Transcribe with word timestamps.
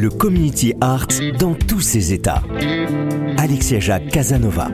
Le 0.00 0.10
community 0.10 0.74
art 0.80 1.08
dans 1.40 1.54
tous 1.54 1.80
ses 1.80 2.12
états. 2.12 2.44
Alexia 3.36 3.80
Jacques 3.80 4.06
Casanova. 4.06 4.68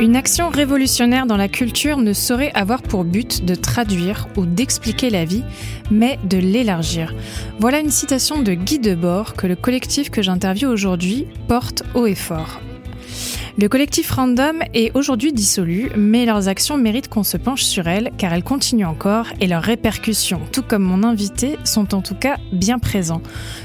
Une 0.00 0.16
action 0.16 0.48
révolutionnaire 0.48 1.26
dans 1.26 1.36
la 1.36 1.48
culture 1.48 1.98
ne 1.98 2.14
saurait 2.14 2.50
avoir 2.54 2.80
pour 2.80 3.04
but 3.04 3.44
de 3.44 3.54
traduire 3.54 4.26
ou 4.38 4.46
d'expliquer 4.46 5.10
la 5.10 5.26
vie, 5.26 5.44
mais 5.90 6.18
de 6.24 6.38
l'élargir. 6.38 7.14
Voilà 7.58 7.78
une 7.78 7.90
citation 7.90 8.40
de 8.40 8.54
Guy 8.54 8.78
Debord 8.78 9.34
que 9.34 9.46
le 9.46 9.54
collectif 9.54 10.08
que 10.08 10.22
j'interviewe 10.22 10.70
aujourd'hui 10.70 11.26
porte 11.48 11.82
haut 11.94 12.06
et 12.06 12.14
fort. 12.14 12.62
Le 13.58 13.68
collectif 13.68 14.10
Random 14.10 14.62
est 14.72 14.96
aujourd'hui 14.96 15.30
dissolu, 15.30 15.90
mais 15.94 16.24
leurs 16.24 16.48
actions 16.48 16.78
méritent 16.78 17.08
qu'on 17.08 17.22
se 17.22 17.36
penche 17.36 17.64
sur 17.64 17.86
elles 17.86 18.10
car 18.16 18.32
elles 18.32 18.42
continuent 18.42 18.86
encore 18.86 19.26
et 19.40 19.46
leurs 19.46 19.62
répercussions, 19.62 20.40
tout 20.52 20.62
comme 20.62 20.82
mon 20.82 21.02
invité, 21.02 21.58
sont 21.64 21.94
en 21.94 22.00
tout 22.00 22.14
cas 22.14 22.38
bien 22.50 22.78
présents. 22.78 23.20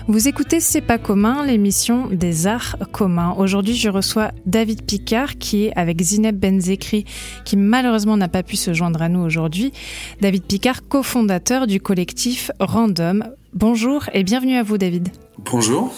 Vous 0.10 0.28
écoutez 0.28 0.60
C'est 0.60 0.82
pas 0.82 0.98
commun, 0.98 1.46
l'émission 1.46 2.08
des 2.08 2.48
arts 2.48 2.76
communs. 2.92 3.34
Aujourd'hui, 3.38 3.76
je 3.76 3.88
reçois 3.88 4.32
David 4.46 4.84
Picard 4.84 5.38
qui 5.38 5.66
est 5.66 5.74
avec 5.78 6.02
Zineb 6.02 6.38
Benzekri 6.38 7.06
qui 7.46 7.56
malheureusement 7.56 8.18
n'a 8.18 8.28
pas 8.28 8.44
pu 8.44 8.58
se 8.58 8.74
joindre 8.74 9.02
à 9.02 9.08
nous 9.08 9.22
aujourd'hui. 9.22 9.72
David 10.20 10.44
Picard, 10.44 10.86
cofondateur 10.90 11.66
du 11.66 11.80
collectif 11.80 12.52
Random. 12.60 13.24
Bonjour 13.54 14.04
et 14.14 14.24
bienvenue 14.24 14.58
à 14.58 14.64
vous 14.64 14.78
David. 14.78 15.08
Bonjour. 15.40 15.94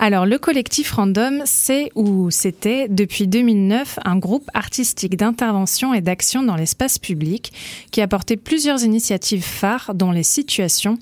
Alors, 0.00 0.26
le 0.26 0.38
collectif 0.38 0.92
Random, 0.92 1.42
c'est 1.44 1.90
ou 1.96 2.30
c'était 2.30 2.86
depuis 2.88 3.26
2009 3.26 3.98
un 4.04 4.16
groupe 4.16 4.48
artistique 4.54 5.16
d'intervention 5.16 5.92
et 5.92 6.00
d'action 6.00 6.44
dans 6.44 6.54
l'espace 6.54 7.00
public 7.00 7.52
qui 7.90 8.00
a 8.00 8.06
porté 8.06 8.36
plusieurs 8.36 8.84
initiatives 8.84 9.42
phares 9.42 9.94
dont 9.94 10.12
les 10.12 10.22
situations 10.22 10.98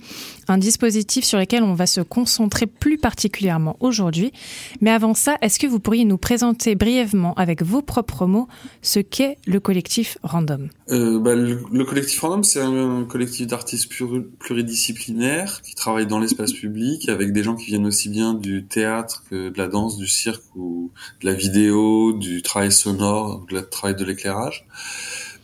un 0.49 0.59
dispositif 0.59 1.25
sur 1.25 1.39
lequel 1.39 1.63
on 1.63 1.75
va 1.75 1.87
se 1.87 2.01
concentrer 2.01 2.67
plus 2.67 2.99
particulièrement 2.99 3.77
aujourd'hui. 3.81 4.33
Mais 4.81 4.91
avant 4.91 5.15
ça, 5.15 5.37
est-ce 5.43 5.59
que 5.59 5.67
vous 5.67 5.81
pourriez 5.81 6.05
nous 6.05 6.19
présenter 6.19 6.75
brièvement, 6.75 7.35
avec 7.35 7.63
vos 7.63 7.83
propres 7.83 8.27
mots, 8.27 8.49
ce 8.83 9.01
qu'est 9.01 9.39
le 9.47 9.61
collectif 9.61 10.19
Random? 10.23 10.69
Euh, 10.91 11.19
bah, 11.19 11.35
le, 11.35 11.85
collectif 11.85 12.21
Random, 12.21 12.45
c'est 12.45 12.61
un, 12.61 13.05
collectif 13.05 13.47
d'artistes 13.47 13.91
pluridisciplinaires 14.39 15.63
qui 15.63 15.75
travaillent 15.75 16.07
dans 16.07 16.19
l'espace 16.19 16.53
public 16.53 17.09
avec 17.09 17.33
des 17.33 17.43
gens 17.43 17.57
qui 17.57 17.67
viennent 17.67 17.87
aussi 17.87 18.09
bien 18.09 18.35
du 18.35 18.65
théâtre 18.65 19.25
que 19.31 19.51
de 19.51 19.59
la 19.59 19.69
danse, 19.69 19.97
du 19.97 20.07
cirque 20.07 20.45
ou 20.55 20.91
de 21.21 21.27
la 21.27 21.35
vidéo, 21.35 22.13
du 22.13 22.43
travail 22.43 22.73
sonore, 22.73 23.45
du 23.49 23.57
travail 23.71 23.97
de 23.97 24.05
l'éclairage. 24.05 24.67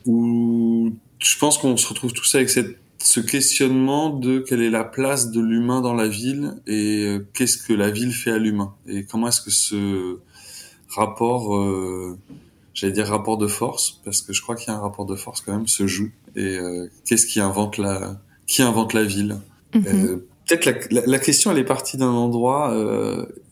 Où 0.06 0.92
je 1.18 1.38
pense 1.38 1.58
qu'on 1.58 1.76
se 1.76 1.88
retrouve 1.88 2.12
tous 2.12 2.34
avec 2.34 2.50
cette 2.50 2.81
ce 3.02 3.20
questionnement 3.20 4.10
de 4.10 4.38
quelle 4.38 4.62
est 4.62 4.70
la 4.70 4.84
place 4.84 5.30
de 5.30 5.40
l'humain 5.40 5.80
dans 5.80 5.94
la 5.94 6.06
ville 6.06 6.54
et 6.66 7.04
euh, 7.04 7.26
qu'est-ce 7.34 7.58
que 7.58 7.72
la 7.72 7.90
ville 7.90 8.12
fait 8.12 8.30
à 8.30 8.38
l'humain 8.38 8.74
et 8.86 9.04
comment 9.04 9.28
est-ce 9.28 9.40
que 9.40 9.50
ce 9.50 10.18
rapport, 10.88 11.56
euh, 11.56 12.16
j'allais 12.74 12.92
dire 12.92 13.06
rapport 13.06 13.38
de 13.38 13.48
force, 13.48 14.00
parce 14.04 14.22
que 14.22 14.32
je 14.32 14.40
crois 14.40 14.54
qu'il 14.54 14.68
y 14.68 14.70
a 14.70 14.78
un 14.78 14.80
rapport 14.80 15.06
de 15.06 15.16
force 15.16 15.40
quand 15.40 15.52
même, 15.52 15.66
se 15.66 15.86
joue 15.86 16.10
et 16.36 16.58
euh, 16.58 16.86
qu'est-ce 17.04 17.26
qui 17.26 17.40
invente 17.40 17.76
la, 17.76 18.20
qui 18.46 18.62
invente 18.62 18.92
la 18.92 19.04
ville 19.04 19.38
mhm. 19.74 20.22
Peut-être 20.48 20.92
la, 20.92 21.06
la, 21.06 21.18
question 21.18 21.52
elle 21.52 21.58
est 21.58 21.64
partie 21.64 21.96
d'un 21.96 22.10
endroit. 22.10 22.74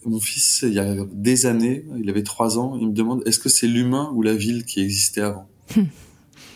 mon 0.04 0.20
fils, 0.20 0.64
il 0.66 0.74
y 0.74 0.80
a 0.80 0.96
des 1.12 1.46
années, 1.46 1.84
il 1.96 2.10
avait 2.10 2.24
trois 2.24 2.58
ans, 2.58 2.76
il 2.80 2.88
me 2.88 2.92
demande 2.92 3.22
est-ce 3.26 3.38
que 3.38 3.48
c'est 3.48 3.68
l'humain 3.68 4.10
ou 4.14 4.22
la 4.22 4.34
ville 4.34 4.64
qui 4.64 4.80
existait 4.80 5.22
avant? 5.22 5.48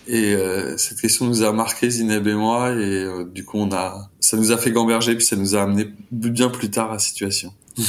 Et 0.07 0.35
euh, 0.35 0.77
cette 0.77 1.01
question 1.01 1.27
nous 1.27 1.43
a 1.43 1.53
marqué 1.53 1.89
Zineb 1.89 2.27
et 2.27 2.35
moi, 2.35 2.71
et 2.73 2.75
euh, 2.75 3.25
du 3.25 3.45
coup 3.45 3.59
on 3.59 3.73
a, 3.73 4.11
ça 4.21 4.37
nous 4.37 4.53
a 4.53 4.59
fait 4.59 4.71
gamberger, 4.71 5.15
puis 5.17 5.25
ça 5.25 5.37
nous 5.37 5.55
a 5.55 5.63
amené 5.63 5.89
bien 6.11 6.51
plus 6.51 6.71
tard 6.71 6.93
à 6.93 6.99
Situation. 6.99 7.53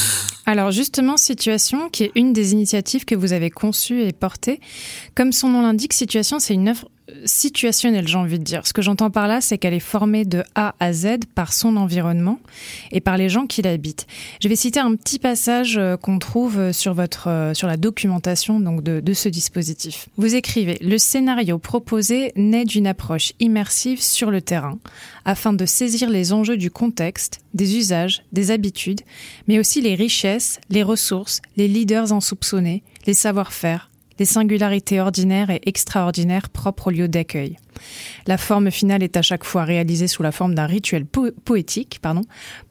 Alors 0.46 0.72
justement, 0.72 1.18
Situation, 1.18 1.90
qui 1.90 2.06
est 2.06 2.12
une 2.16 2.32
des 2.32 2.54
initiatives 2.54 3.06
que 3.06 3.16
vous 3.16 3.34
avez 3.34 3.50
conçues 3.50 4.02
et 4.02 4.14
portées, 4.14 4.60
comme 5.14 5.34
son 5.34 5.50
nom 5.50 5.62
l'indique, 5.62 5.94
Situation, 5.94 6.40
c'est 6.40 6.54
une 6.54 6.70
œuvre 6.70 6.88
situationnelle, 7.26 8.08
j'ai 8.08 8.18
envie 8.18 8.40
de 8.40 8.44
dire. 8.44 8.66
Ce 8.66 8.74
que 8.74 8.82
j'entends 8.82 9.12
par 9.12 9.28
là, 9.28 9.42
c'est 9.42 9.58
qu'elle 9.58 9.74
est 9.74 9.80
formée 9.80 10.26
de 10.26 10.44
A 10.56 10.76
à 10.80 10.94
Z 10.94 11.20
par 11.36 11.54
son 11.54 11.78
environnement 11.78 12.40
et 12.92 13.00
par 13.00 13.18
les 13.18 13.30
gens 13.30 13.46
qui 13.46 13.62
l'habitent. 13.62 14.08
Je 14.42 14.48
vais 14.48 14.56
citer 14.56 14.80
un 14.80 14.96
petit 14.96 15.20
passage 15.20 15.78
euh, 15.78 15.98
qu'on 15.98 16.20
trouve 16.20 16.60
euh, 16.60 16.74
sur 16.74 16.94
votre 16.94 17.30
euh, 17.30 17.54
sur 17.54 17.68
la 17.68 17.78
documentation 17.78 18.60
donc 18.60 18.82
de, 18.82 19.00
de 19.00 19.14
ce 19.14 19.30
dispositif. 19.30 20.10
Vous 20.18 20.36
écrivez 20.36 20.78
le 20.82 20.98
scénario 20.98 21.60
proposé 21.60 22.32
naît 22.36 22.66
d'une 22.66 22.88
approche 22.88 23.34
immersive 23.40 24.02
sur 24.02 24.32
le 24.32 24.42
terrain 24.42 24.80
afin 25.26 25.54
de 25.54 25.66
saisir 25.66 26.10
les 26.10 26.34
enjeux 26.34 26.58
du 26.58 26.72
contexte, 26.72 27.42
des 27.54 27.78
usages, 27.78 28.24
des 28.32 28.52
habitudes, 28.52 29.02
mais 29.48 29.60
aussi 29.60 29.82
les 29.82 29.96
richesses, 29.96 30.60
les 30.70 30.84
ressources, 30.84 31.42
les 31.58 31.68
leaders 31.68 32.14
insoupçonnés, 32.14 32.84
les 33.08 33.14
savoir-faire, 33.14 33.90
les 34.20 34.26
singularités 34.26 35.00
ordinaires 35.00 35.50
et 35.50 35.62
extraordinaires 35.66 36.50
propres 36.50 36.88
au 36.88 36.92
lieu 36.92 37.08
d'accueil. 37.08 37.58
La 38.28 38.38
forme 38.38 38.72
finale 38.72 39.04
est 39.04 39.18
à 39.18 39.22
chaque 39.22 39.44
fois 39.44 39.64
réalisée 39.64 40.08
sous 40.08 40.24
la 40.24 40.32
forme 40.32 40.56
d'un 40.56 40.66
rituel 40.66 41.06
poétique 41.06 42.00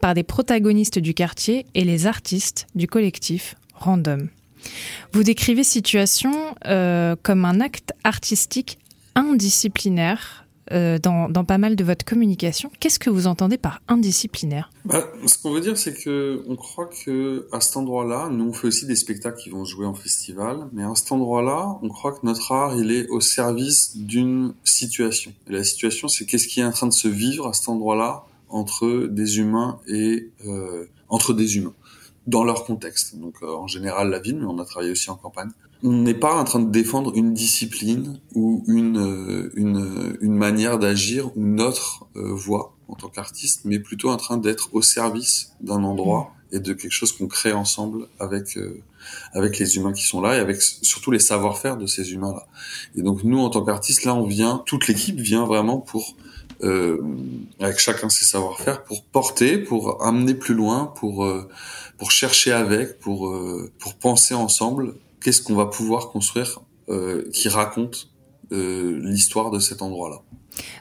par 0.00 0.14
des 0.14 0.22
protagonistes 0.22 0.98
du 0.98 1.14
quartier 1.14 1.66
et 1.74 1.84
les 1.84 2.06
artistes 2.06 2.66
du 2.74 2.86
collectif 2.86 3.56
Random. 3.74 4.28
Vous 5.12 5.22
décrivez 5.22 5.64
situation 5.64 6.32
euh, 6.66 7.16
comme 7.22 7.44
un 7.44 7.60
acte 7.60 7.92
artistique 8.02 8.78
indisciplinaire 9.14 10.43
euh, 10.72 10.98
dans, 10.98 11.44
pas 11.44 11.58
mal 11.58 11.76
de 11.76 11.84
votre 11.84 12.04
communication. 12.04 12.70
Qu'est-ce 12.80 12.98
que 12.98 13.10
vous 13.10 13.26
entendez 13.26 13.58
par 13.58 13.82
indisciplinaire? 13.88 14.70
Bah, 14.84 15.04
Ce 15.26 15.38
qu'on 15.38 15.52
veut 15.52 15.60
dire, 15.60 15.76
c'est 15.76 15.94
que 15.94 16.42
on 16.48 16.56
croit 16.56 16.88
que 17.04 17.46
à 17.52 17.60
cet 17.60 17.76
endroit-là, 17.76 18.28
nous 18.30 18.44
on 18.44 18.52
fait 18.52 18.68
aussi 18.68 18.86
des 18.86 18.96
spectacles 18.96 19.38
qui 19.38 19.50
vont 19.50 19.64
jouer 19.64 19.86
en 19.86 19.94
festival, 19.94 20.68
mais 20.72 20.84
à 20.84 20.94
cet 20.94 21.12
endroit-là, 21.12 21.78
on 21.82 21.88
croit 21.88 22.12
que 22.12 22.24
notre 22.24 22.52
art 22.52 22.76
il 22.76 22.90
est 22.92 23.08
au 23.08 23.20
service 23.20 23.96
d'une 23.96 24.54
situation. 24.64 25.32
Et 25.48 25.52
la 25.52 25.64
situation, 25.64 26.08
c'est 26.08 26.24
qu'est-ce 26.24 26.48
qui 26.48 26.60
est 26.60 26.64
en 26.64 26.72
train 26.72 26.86
de 26.86 26.92
se 26.92 27.08
vivre 27.08 27.46
à 27.48 27.52
cet 27.52 27.68
endroit-là 27.68 28.24
entre 28.48 29.08
des 29.10 29.38
humains 29.38 29.80
et 29.86 30.30
euh, 30.46 30.86
entre 31.08 31.34
des 31.34 31.56
humains 31.56 31.74
dans 32.26 32.44
leur 32.44 32.64
contexte. 32.64 33.18
Donc 33.18 33.34
euh, 33.42 33.54
en 33.54 33.66
général 33.66 34.10
la 34.10 34.18
ville, 34.18 34.36
mais 34.36 34.46
on 34.46 34.58
a 34.58 34.64
travaillé 34.64 34.92
aussi 34.92 35.10
en 35.10 35.16
campagne 35.16 35.50
n'est 35.92 36.14
pas 36.14 36.34
en 36.34 36.44
train 36.44 36.60
de 36.60 36.70
défendre 36.70 37.12
une 37.14 37.34
discipline 37.34 38.18
ou 38.34 38.64
une, 38.66 38.96
euh, 38.96 39.50
une, 39.54 40.16
une 40.22 40.34
manière 40.34 40.78
d'agir 40.78 41.26
ou 41.36 41.44
notre 41.44 42.06
euh, 42.16 42.32
voix 42.32 42.74
en 42.88 42.94
tant 42.94 43.08
qu'artiste, 43.08 43.62
mais 43.66 43.78
plutôt 43.78 44.08
en 44.08 44.16
train 44.16 44.38
d'être 44.38 44.70
au 44.72 44.80
service 44.80 45.52
d'un 45.60 45.84
endroit 45.84 46.32
et 46.52 46.58
de 46.58 46.72
quelque 46.72 46.92
chose 46.92 47.12
qu'on 47.12 47.26
crée 47.26 47.52
ensemble 47.52 48.08
avec 48.18 48.56
euh, 48.56 48.82
avec 49.34 49.58
les 49.58 49.76
humains 49.76 49.92
qui 49.92 50.04
sont 50.04 50.22
là 50.22 50.36
et 50.36 50.38
avec 50.38 50.62
surtout 50.62 51.10
les 51.10 51.18
savoir-faire 51.18 51.76
de 51.76 51.86
ces 51.86 52.12
humains-là. 52.12 52.46
Et 52.96 53.02
donc 53.02 53.22
nous, 53.22 53.38
en 53.38 53.50
tant 53.50 53.62
qu'artistes, 53.62 54.04
là, 54.04 54.14
on 54.14 54.26
vient, 54.26 54.62
toute 54.64 54.88
l'équipe 54.88 55.20
vient 55.20 55.44
vraiment 55.44 55.78
pour 55.78 56.16
euh, 56.62 57.02
avec 57.60 57.78
chacun 57.78 58.08
ses 58.08 58.24
savoir-faire 58.24 58.84
pour 58.84 59.04
porter, 59.04 59.58
pour 59.58 60.02
amener 60.02 60.32
plus 60.32 60.54
loin, 60.54 60.86
pour 60.96 61.28
pour 61.98 62.10
chercher 62.10 62.52
avec, 62.52 62.98
pour 63.00 63.36
pour 63.78 63.94
penser 63.96 64.32
ensemble 64.32 64.94
qu'est-ce 65.24 65.42
qu'on 65.42 65.56
va 65.56 65.66
pouvoir 65.66 66.10
construire 66.10 66.60
qui 67.32 67.48
racontent 67.48 67.98
l'histoire 68.50 69.50
de 69.50 69.58
cet 69.58 69.82
endroit-là. 69.82 70.20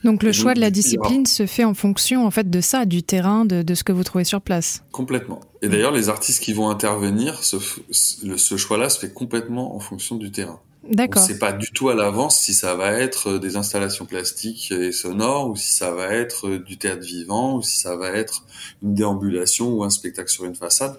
Donc 0.04 0.22
le 0.22 0.32
choix 0.32 0.54
de 0.54 0.60
la 0.60 0.70
discipline 0.70 1.26
se 1.26 1.46
fait 1.46 1.64
en 1.64 1.74
fonction 1.74 2.26
en 2.26 2.32
fait 2.32 2.50
de 2.50 2.62
ça, 2.62 2.86
du 2.86 3.04
terrain, 3.04 3.46
de, 3.46 3.74
ce 3.74 3.84
que 3.84 3.92
vous 3.92 4.04
trouvez 4.04 4.24
sur 4.24 4.42
place. 4.42 4.84
Complètement. 4.92 5.40
Et 5.62 5.70
d'ailleurs, 5.70 5.92
les 5.92 6.10
artistes 6.10 6.44
qui 6.44 6.54
vont 6.54 6.70
intervenir, 6.70 7.44
ce, 7.44 7.58
ce 7.92 8.58
choix-là 8.58 8.90
se 8.90 9.00
fait 9.00 9.14
complètement 9.14 9.76
en 9.76 9.80
fonction 9.80 10.16
du 10.18 10.32
terrain. 10.32 10.60
D'accord. 10.90 11.24
Sait 11.24 11.40
pas 11.40 11.54
du 11.54 11.72
tout 11.72 11.90
à 11.90 11.96
l'avance 11.96 12.42
si 12.42 12.54
ça 12.54 12.76
va 12.76 12.92
être 12.92 13.30
euh, 13.30 13.40
des 13.40 13.56
installations 13.56 14.06
plastiques 14.06 14.70
et 14.72 14.92
sonores 14.92 15.50
ou 15.50 15.56
si 15.56 15.72
ça 15.72 15.92
va 15.92 16.14
être 16.14 16.50
euh, 16.50 16.60
du 16.60 16.78
théâtre 16.78 17.04
vivant 17.04 17.56
ou 17.56 17.62
si 17.62 17.80
ça 17.80 17.96
va 17.96 18.10
être 18.10 18.44
une 18.82 18.94
déambulation 18.94 19.70
ou 19.70 19.86
un 19.86 19.90
spectacle 19.90 20.30
sur 20.30 20.44
une 20.44 20.56
façade. 20.56 20.98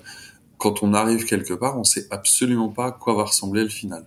Quand 0.64 0.82
on 0.82 0.94
arrive 0.94 1.26
quelque 1.26 1.52
part, 1.52 1.78
on 1.78 1.84
sait 1.84 2.06
absolument 2.11 2.70
pas 2.70 2.87
à 2.87 2.93
quoi 2.93 3.12
va 3.12 3.25
ressembler 3.25 3.62
le 3.64 3.69
final. 3.69 4.06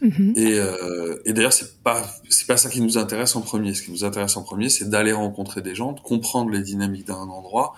Mm-hmm. 0.00 0.38
Et, 0.38 0.58
euh, 0.58 1.20
et 1.26 1.34
d'ailleurs, 1.34 1.52
c'est 1.52 1.82
pas 1.82 2.02
c'est 2.30 2.46
pas 2.46 2.56
ça 2.56 2.70
qui 2.70 2.80
nous 2.80 2.96
intéresse 2.96 3.36
en 3.36 3.42
premier. 3.42 3.74
Ce 3.74 3.82
qui 3.82 3.90
nous 3.90 4.02
intéresse 4.02 4.34
en 4.38 4.42
premier, 4.42 4.70
c'est 4.70 4.88
d'aller 4.88 5.12
rencontrer 5.12 5.60
des 5.60 5.74
gens, 5.74 5.92
de 5.92 6.00
comprendre 6.00 6.50
les 6.50 6.62
dynamiques 6.62 7.08
d'un 7.08 7.16
endroit 7.16 7.74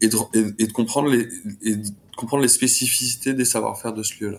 et 0.00 0.06
de, 0.06 0.16
et 0.32 0.68
de 0.68 0.72
comprendre 0.72 1.08
les 1.08 1.26
et 1.60 1.74
de 1.74 1.88
comprendre 2.16 2.44
les 2.44 2.48
spécificités 2.48 3.34
des 3.34 3.44
savoir-faire 3.44 3.92
de 3.92 4.04
ce 4.04 4.14
lieu-là. 4.22 4.38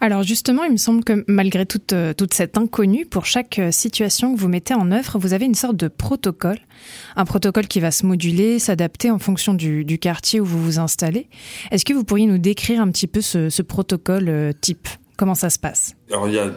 Alors 0.00 0.22
justement, 0.22 0.64
il 0.64 0.72
me 0.72 0.76
semble 0.76 1.04
que 1.04 1.24
malgré 1.26 1.66
toute, 1.66 1.92
euh, 1.92 2.12
toute 2.14 2.34
cette 2.34 2.56
inconnue, 2.56 3.06
pour 3.06 3.26
chaque 3.26 3.58
euh, 3.58 3.70
situation 3.70 4.34
que 4.34 4.40
vous 4.40 4.48
mettez 4.48 4.74
en 4.74 4.90
œuvre, 4.90 5.18
vous 5.18 5.32
avez 5.32 5.44
une 5.44 5.54
sorte 5.54 5.76
de 5.76 5.88
protocole, 5.88 6.58
un 7.16 7.24
protocole 7.24 7.66
qui 7.68 7.80
va 7.80 7.90
se 7.90 8.06
moduler, 8.06 8.58
s'adapter 8.58 9.10
en 9.10 9.18
fonction 9.18 9.54
du, 9.54 9.98
quartier 10.00 10.40
où 10.40 10.44
vous 10.44 10.62
vous 10.62 10.78
installez. 10.78 11.28
Est-ce 11.70 11.84
que 11.84 11.92
vous 11.92 12.04
pourriez 12.04 12.26
nous 12.26 12.38
décrire 12.38 12.80
un 12.80 12.90
petit 12.90 13.06
peu 13.06 13.20
ce, 13.20 13.62
protocole 13.62 14.28
euh, 14.28 14.52
type? 14.58 14.88
Comment 15.16 15.34
ça 15.34 15.50
se 15.50 15.58
passe? 15.58 15.94
Alors 16.10 16.28
il 16.28 16.34
y 16.34 16.38
a 16.38 16.50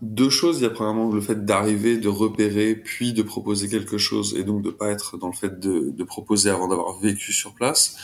deux 0.00 0.30
choses. 0.30 0.58
Il 0.58 0.62
y 0.62 0.66
a 0.66 0.70
premièrement 0.70 1.10
le 1.10 1.20
fait 1.20 1.44
d'arriver, 1.44 1.98
de 1.98 2.08
repérer, 2.08 2.74
puis 2.74 3.12
de 3.12 3.22
proposer 3.22 3.68
quelque 3.68 3.98
chose, 3.98 4.34
et 4.38 4.44
donc 4.44 4.62
de 4.62 4.70
pas 4.70 4.88
être 4.88 5.18
dans 5.18 5.28
le 5.28 5.34
fait 5.34 5.60
de, 5.60 5.90
de 5.90 6.04
proposer 6.04 6.50
avant 6.50 6.68
d'avoir 6.68 6.98
vécu 6.98 7.32
sur 7.32 7.54
place. 7.54 7.96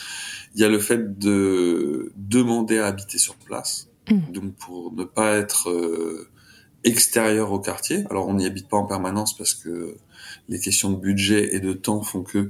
Il 0.53 0.61
y 0.61 0.63
a 0.63 0.69
le 0.69 0.79
fait 0.79 1.17
de 1.19 2.11
demander 2.15 2.77
à 2.77 2.87
habiter 2.87 3.17
sur 3.17 3.35
place 3.35 3.89
Mm. 4.09 4.31
donc 4.31 4.55
pour 4.55 4.93
ne 4.93 5.03
pas 5.03 5.35
être 5.35 5.69
euh, 5.69 6.29
extérieur 6.83 7.51
au 7.51 7.59
quartier. 7.59 8.03
Alors 8.09 8.27
on 8.27 8.35
n'y 8.35 8.45
habite 8.45 8.67
pas 8.69 8.77
en 8.77 8.85
permanence 8.85 9.35
parce 9.35 9.53
que 9.53 9.97
les 10.47 10.59
questions 10.59 10.91
de 10.91 10.97
budget 10.97 11.55
et 11.55 11.59
de 11.59 11.73
temps 11.73 12.01
font 12.01 12.23
que 12.23 12.49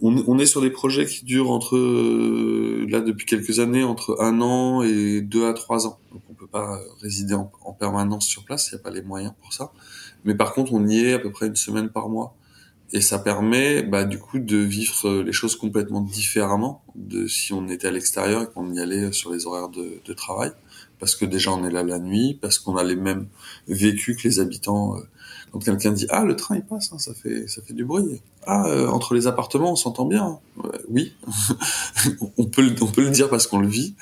on, 0.00 0.38
est 0.38 0.46
sur 0.46 0.60
des 0.60 0.70
projets 0.70 1.06
qui 1.06 1.24
durent 1.24 1.50
entre 1.50 1.76
euh, 1.76 2.86
là 2.88 3.00
depuis 3.00 3.26
quelques 3.26 3.58
années 3.58 3.82
entre 3.82 4.16
un 4.20 4.40
an 4.40 4.82
et 4.82 5.20
deux 5.20 5.46
à 5.46 5.52
trois 5.52 5.88
ans. 5.88 5.98
Donc 6.12 6.22
on 6.30 6.34
peut 6.34 6.46
pas 6.46 6.80
résider 7.02 7.34
en, 7.34 7.72
permanence 7.72 8.26
sur 8.26 8.44
place, 8.44 8.70
il 8.70 8.76
n'y 8.76 8.80
a 8.80 8.82
pas 8.84 8.90
les 8.90 9.02
moyens 9.02 9.34
pour 9.42 9.52
ça. 9.52 9.72
Mais 10.24 10.36
par 10.36 10.54
contre 10.54 10.72
on 10.72 10.86
y 10.86 11.00
est 11.00 11.14
à 11.14 11.18
peu 11.18 11.32
près 11.32 11.48
une 11.48 11.56
semaine 11.56 11.88
par 11.88 12.08
mois. 12.08 12.34
Et 12.92 13.02
ça 13.02 13.18
permet 13.18 13.82
bah, 13.82 14.04
du 14.04 14.18
coup 14.18 14.38
de 14.38 14.56
vivre 14.56 15.20
les 15.20 15.32
choses 15.32 15.56
complètement 15.56 16.00
différemment 16.00 16.82
de 16.94 17.26
si 17.26 17.52
on 17.52 17.68
était 17.68 17.88
à 17.88 17.90
l'extérieur 17.90 18.44
et 18.44 18.46
qu'on 18.46 18.72
y 18.72 18.80
allait 18.80 19.12
sur 19.12 19.30
les 19.30 19.46
horaires 19.46 19.68
de, 19.68 20.00
de 20.02 20.12
travail 20.14 20.52
parce 20.98 21.14
que 21.14 21.24
déjà 21.24 21.52
on 21.52 21.64
est 21.64 21.70
là 21.70 21.82
la 21.82 21.98
nuit, 21.98 22.38
parce 22.40 22.58
qu'on 22.58 22.76
a 22.76 22.84
les 22.84 22.96
mêmes 22.96 23.26
vécus 23.66 24.16
que 24.16 24.28
les 24.28 24.40
habitants. 24.40 24.96
Euh, 24.96 25.00
quand 25.50 25.60
quelqu'un 25.60 25.92
dit 25.92 26.06
ah 26.10 26.24
le 26.24 26.36
train 26.36 26.56
il 26.56 26.62
passe, 26.62 26.92
hein, 26.92 26.98
ça 26.98 27.14
fait 27.14 27.48
ça 27.48 27.62
fait 27.62 27.72
du 27.72 27.84
bruit. 27.84 28.20
Ah 28.46 28.66
euh, 28.66 28.88
entre 28.88 29.14
les 29.14 29.26
appartements 29.26 29.72
on 29.72 29.76
s'entend 29.76 30.04
bien. 30.04 30.38
oui, 30.88 31.14
on 32.36 32.44
peut 32.44 32.74
on 32.80 32.86
peut 32.86 33.04
le 33.04 33.10
dire 33.10 33.30
parce 33.30 33.46
qu'on 33.46 33.58
le 33.58 33.68
vit. 33.68 33.94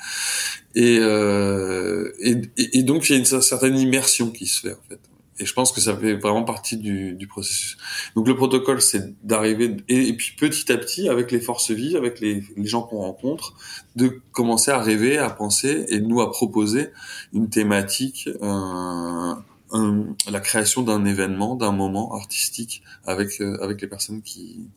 Et, 0.75 0.99
euh, 0.99 2.11
et, 2.19 2.41
et 2.57 2.83
donc 2.83 3.09
il 3.09 3.13
y 3.13 3.15
a 3.15 3.19
une 3.19 3.25
certaine 3.25 3.77
immersion 3.77 4.29
qui 4.29 4.45
se 4.45 4.61
fait 4.61 4.73
en 4.73 4.89
fait. 4.89 4.99
Et 5.39 5.45
je 5.45 5.53
pense 5.53 5.71
que 5.71 5.81
ça 5.81 5.95
fait 5.95 6.15
vraiment 6.15 6.43
partie 6.43 6.77
du, 6.77 7.13
du 7.13 7.27
processus. 7.27 7.77
Donc 8.15 8.27
le 8.27 8.35
protocole, 8.35 8.81
c'est 8.81 9.13
d'arriver 9.23 9.77
et, 9.87 10.13
puis 10.13 10.35
petit 10.37 10.71
à 10.71 10.77
petit, 10.77 11.09
avec 11.09 11.31
les 11.31 11.39
forces 11.39 11.71
vives, 11.71 11.95
avec 11.95 12.19
les, 12.19 12.43
gens 12.57 12.81
qu'on 12.81 13.01
rencontre, 13.01 13.53
de 13.95 14.21
commencer 14.31 14.71
à 14.71 14.81
rêver, 14.81 15.17
à 15.17 15.29
penser 15.29 15.85
et 15.89 15.99
nous 15.99 16.21
à 16.21 16.31
proposer 16.31 16.89
une 17.33 17.49
thématique, 17.49 18.29
un, 18.41 19.43
la 19.71 20.39
création 20.39 20.81
d'un 20.81 21.05
événement, 21.05 21.55
d'un 21.55 21.71
moment 21.71 22.15
artistique 22.15 22.83
avec 23.05 23.41
euh, 23.41 23.57
avec 23.61 23.81
les 23.81 23.87
personnes 23.87 24.21
qui 24.21 24.69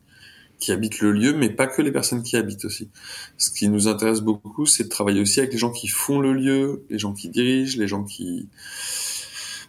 qui 0.61 0.71
habitent 0.71 0.99
le 0.99 1.11
lieu, 1.11 1.33
mais 1.33 1.49
pas 1.49 1.65
que 1.65 1.81
les 1.81 1.91
personnes 1.91 2.21
qui 2.21 2.37
habitent 2.37 2.65
aussi. 2.65 2.89
Ce 3.37 3.49
qui 3.49 3.67
nous 3.67 3.87
intéresse 3.87 4.21
beaucoup, 4.21 4.67
c'est 4.67 4.83
de 4.83 4.89
travailler 4.89 5.19
aussi 5.19 5.39
avec 5.39 5.51
les 5.51 5.57
gens 5.57 5.71
qui 5.71 5.87
font 5.87 6.19
le 6.19 6.33
lieu, 6.33 6.85
les 6.89 6.99
gens 6.99 7.13
qui 7.13 7.29
dirigent, 7.29 7.79
les 7.79 7.87
gens 7.87 8.03
qui 8.03 8.47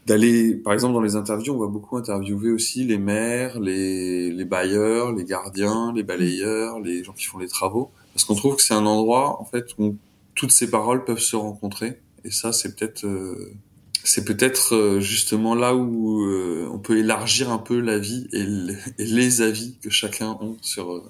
d'aller, 0.07 0.55
par 0.55 0.73
exemple, 0.73 0.95
dans 0.95 1.01
les 1.01 1.17
interviews, 1.17 1.55
on 1.55 1.59
va 1.59 1.69
beaucoup 1.69 1.97
interviewer 1.97 2.51
aussi 2.51 2.85
les 2.85 2.99
maires, 2.99 3.61
les, 3.61 4.45
bailleurs, 4.45 5.13
les 5.13 5.25
gardiens, 5.25 5.93
les 5.95 6.03
balayeurs, 6.03 6.81
les 6.81 7.05
gens 7.05 7.13
qui 7.13 7.25
font 7.25 7.39
les 7.39 7.49
travaux, 7.49 7.91
parce 8.13 8.25
qu'on 8.25 8.35
trouve 8.35 8.57
que 8.57 8.63
c'est 8.63 8.75
un 8.75 8.87
endroit, 8.87 9.41
en 9.41 9.45
fait, 9.45 9.67
où 9.79 9.97
toutes 10.35 10.53
ces 10.53 10.71
paroles 10.71 11.05
peuvent 11.05 11.19
se 11.19 11.37
rencontrer. 11.37 12.01
Et 12.25 12.31
ça, 12.31 12.53
c'est 12.53 12.77
peut-être, 12.77 13.05
euh, 13.05 13.53
c'est 14.05 14.25
peut-être 14.25 14.75
euh, 14.75 15.01
justement 15.01 15.55
là 15.55 15.75
où 15.75 16.25
euh, 16.25 16.69
on 16.73 16.79
peut 16.79 16.99
élargir 16.99 17.51
un 17.51 17.59
peu 17.59 17.79
la 17.81 17.99
vie 17.99 18.29
et, 18.33 18.45
les 18.99 19.43
avis 19.43 19.77
que 19.83 19.91
chacun 19.91 20.33
a 20.33 20.39
sur 20.61 21.03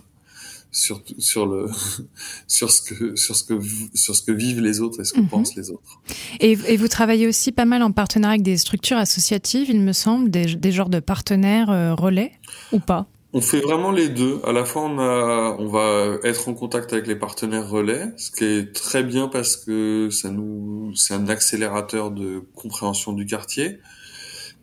sur 0.72 1.02
sur 1.18 1.46
le 1.46 1.66
sur 2.48 2.70
ce 2.70 2.82
que 2.82 3.14
sur 3.14 3.36
ce 3.36 3.44
que 3.44 3.60
sur 3.94 4.16
ce 4.16 4.22
que 4.22 4.32
vivent 4.32 4.60
les 4.60 4.80
autres 4.80 5.00
et 5.00 5.04
ce 5.04 5.12
que 5.12 5.20
mhm. 5.20 5.28
pensent 5.28 5.54
les 5.54 5.70
autres. 5.70 6.00
Et, 6.40 6.52
et, 6.66 6.76
vous 6.76 6.88
travaillez 6.88 7.28
aussi 7.28 7.52
pas 7.52 7.66
mal 7.66 7.82
en 7.82 7.92
partenariat 7.92 8.32
avec 8.32 8.42
des 8.42 8.56
structures 8.56 8.96
associatives, 8.96 9.68
il 9.68 9.80
me 9.80 9.92
semble, 9.92 10.30
des, 10.30 10.56
des 10.56 10.72
genres 10.72 10.88
de 10.88 11.00
partenaires 11.00 11.70
euh, 11.70 11.94
relais 11.94 12.32
ou 12.72 12.80
pas? 12.80 13.06
On 13.34 13.40
fait 13.40 13.60
vraiment 13.60 13.92
les 13.92 14.10
deux. 14.10 14.40
À 14.44 14.52
la 14.52 14.64
fois, 14.64 14.82
on, 14.82 14.98
a, 14.98 15.56
on 15.58 15.66
va 15.68 16.18
être 16.22 16.48
en 16.48 16.54
contact 16.54 16.92
avec 16.92 17.06
les 17.06 17.16
partenaires 17.16 17.68
relais, 17.68 18.08
ce 18.18 18.30
qui 18.30 18.44
est 18.44 18.74
très 18.74 19.02
bien 19.02 19.28
parce 19.28 19.56
que 19.56 20.10
ça 20.10 20.30
nous, 20.30 20.92
c'est 20.94 21.14
un 21.14 21.28
accélérateur 21.28 22.10
de 22.10 22.42
compréhension 22.54 23.12
du 23.12 23.24
quartier. 23.24 23.78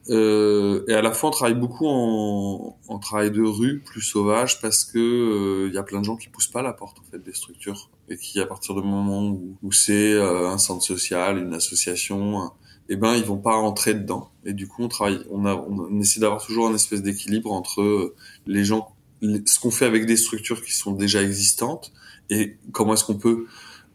Euh, 0.09 0.83
et 0.87 0.93
à 0.93 1.01
la 1.01 1.11
fois, 1.11 1.29
on 1.29 1.31
travaille 1.31 1.55
beaucoup 1.55 1.87
en, 1.87 2.77
en 2.87 2.99
travail 2.99 3.31
de 3.31 3.41
rue, 3.41 3.79
plus 3.79 4.01
sauvage, 4.01 4.59
parce 4.61 4.83
que 4.83 4.97
il 4.97 5.69
euh, 5.69 5.73
y 5.73 5.77
a 5.77 5.83
plein 5.83 5.99
de 5.99 6.05
gens 6.05 6.15
qui 6.15 6.29
poussent 6.29 6.47
pas 6.47 6.61
la 6.61 6.73
porte 6.73 6.97
en 6.99 7.11
fait 7.11 7.23
des 7.23 7.33
structures 7.33 7.89
et 8.09 8.17
qui, 8.17 8.39
à 8.39 8.45
partir 8.45 8.75
du 8.75 8.81
moment 8.81 9.27
où, 9.27 9.57
où 9.61 9.71
c'est 9.71 10.13
euh, 10.13 10.49
un 10.49 10.57
centre 10.57 10.83
social, 10.83 11.37
une 11.37 11.53
association, 11.53 12.51
eh 12.89 12.95
ben 12.95 13.15
ils 13.15 13.23
vont 13.23 13.37
pas 13.37 13.55
rentrer 13.55 13.93
dedans. 13.93 14.31
Et 14.45 14.53
du 14.53 14.67
coup, 14.67 14.83
on 14.83 14.87
travaille, 14.87 15.19
on, 15.29 15.45
a, 15.45 15.53
on 15.53 15.99
essaie 15.99 16.19
d'avoir 16.19 16.43
toujours 16.43 16.67
un 16.67 16.73
espèce 16.73 17.03
d'équilibre 17.03 17.51
entre 17.51 18.15
les 18.47 18.63
gens, 18.65 18.95
ce 19.21 19.59
qu'on 19.59 19.71
fait 19.71 19.85
avec 19.85 20.07
des 20.07 20.17
structures 20.17 20.63
qui 20.63 20.73
sont 20.73 20.93
déjà 20.93 21.21
existantes 21.21 21.91
et 22.31 22.57
comment 22.71 22.93
est-ce 22.93 23.03
qu'on 23.03 23.17
peut 23.17 23.45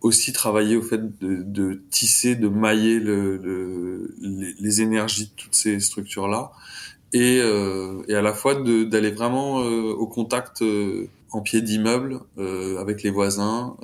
aussi 0.05 0.35
travailler 0.35 0.77
au 0.77 0.83
fait 0.83 1.19
de, 1.19 1.43
de 1.43 1.83
tisser, 1.91 2.37
de 2.37 2.49
mailler 2.49 3.01
le, 3.01 3.39
le, 3.39 4.15
les, 4.61 4.83
énergies 4.83 5.29
de 5.29 5.31
toutes 5.35 5.55
ces 5.55 5.81
structures-là, 5.81 6.53
et, 7.15 7.41
euh, 7.41 8.03
et 8.07 8.15
à 8.15 8.21
la 8.21 8.35
fois 8.35 8.55
d'aller 8.55 9.11
vraiment 9.11 9.61
euh, 9.61 9.95
au 9.95 10.07
contact 10.07 10.61
euh, 10.61 11.09
en 11.31 11.41
pied 11.41 11.63
d'immeuble 11.63 12.21
euh, 12.37 12.77
avec 12.79 13.03
les 13.03 13.11
voisins, 13.11 13.77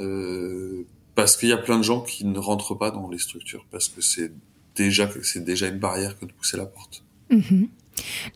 parce 1.14 1.38
qu'il 1.38 1.48
y 1.48 1.52
a 1.52 1.56
plein 1.56 1.78
de 1.78 1.84
gens 1.84 2.02
qui 2.02 2.26
ne 2.26 2.38
rentrent 2.38 2.74
pas 2.74 2.90
dans 2.90 3.08
les 3.08 3.18
structures, 3.18 3.64
parce 3.70 3.88
que 3.88 4.02
c'est 4.02 4.30
déjà 4.76 5.08
déjà 5.36 5.68
une 5.68 5.78
barrière 5.78 6.18
que 6.18 6.26
de 6.26 6.32
pousser 6.32 6.58
la 6.58 6.66
porte. 6.66 7.02
Mm-hmm. 7.30 7.68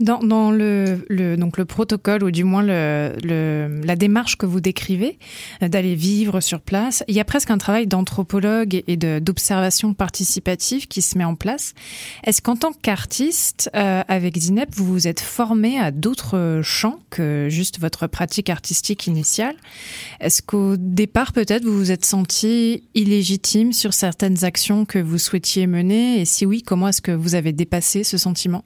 Dans, 0.00 0.18
dans 0.18 0.50
le, 0.50 1.04
le, 1.08 1.36
donc 1.36 1.58
le 1.58 1.64
protocole, 1.64 2.24
ou 2.24 2.30
du 2.30 2.44
moins 2.44 2.62
le, 2.62 3.14
le, 3.22 3.80
la 3.84 3.96
démarche 3.96 4.36
que 4.36 4.46
vous 4.46 4.60
décrivez, 4.60 5.18
euh, 5.62 5.68
d'aller 5.68 5.94
vivre 5.94 6.40
sur 6.40 6.60
place, 6.60 7.04
il 7.08 7.14
y 7.14 7.20
a 7.20 7.24
presque 7.24 7.50
un 7.50 7.58
travail 7.58 7.86
d'anthropologue 7.86 8.82
et 8.86 8.96
d'observation 8.96 9.94
participative 9.94 10.88
qui 10.88 11.02
se 11.02 11.18
met 11.18 11.24
en 11.24 11.34
place. 11.34 11.74
Est-ce 12.24 12.42
qu'en 12.42 12.56
tant 12.56 12.72
qu'artiste, 12.72 13.70
euh, 13.74 14.02
avec 14.08 14.38
Zineb, 14.38 14.68
vous 14.74 14.84
vous 14.84 15.08
êtes 15.08 15.20
formé 15.20 15.78
à 15.78 15.90
d'autres 15.90 16.60
champs 16.62 17.00
que 17.10 17.48
juste 17.50 17.80
votre 17.80 18.06
pratique 18.06 18.50
artistique 18.50 19.06
initiale? 19.06 19.56
Est-ce 20.20 20.42
qu'au 20.42 20.76
départ, 20.76 21.32
peut-être, 21.32 21.64
vous 21.64 21.76
vous 21.76 21.90
êtes 21.90 22.04
senti 22.04 22.84
illégitime 22.94 23.72
sur 23.72 23.94
certaines 23.94 24.44
actions 24.44 24.84
que 24.84 24.98
vous 24.98 25.18
souhaitiez 25.18 25.66
mener? 25.66 26.20
Et 26.20 26.24
si 26.24 26.46
oui, 26.46 26.62
comment 26.62 26.88
est-ce 26.88 27.02
que 27.02 27.12
vous 27.12 27.34
avez 27.34 27.52
dépassé 27.52 28.04
ce 28.04 28.18
sentiment? 28.18 28.64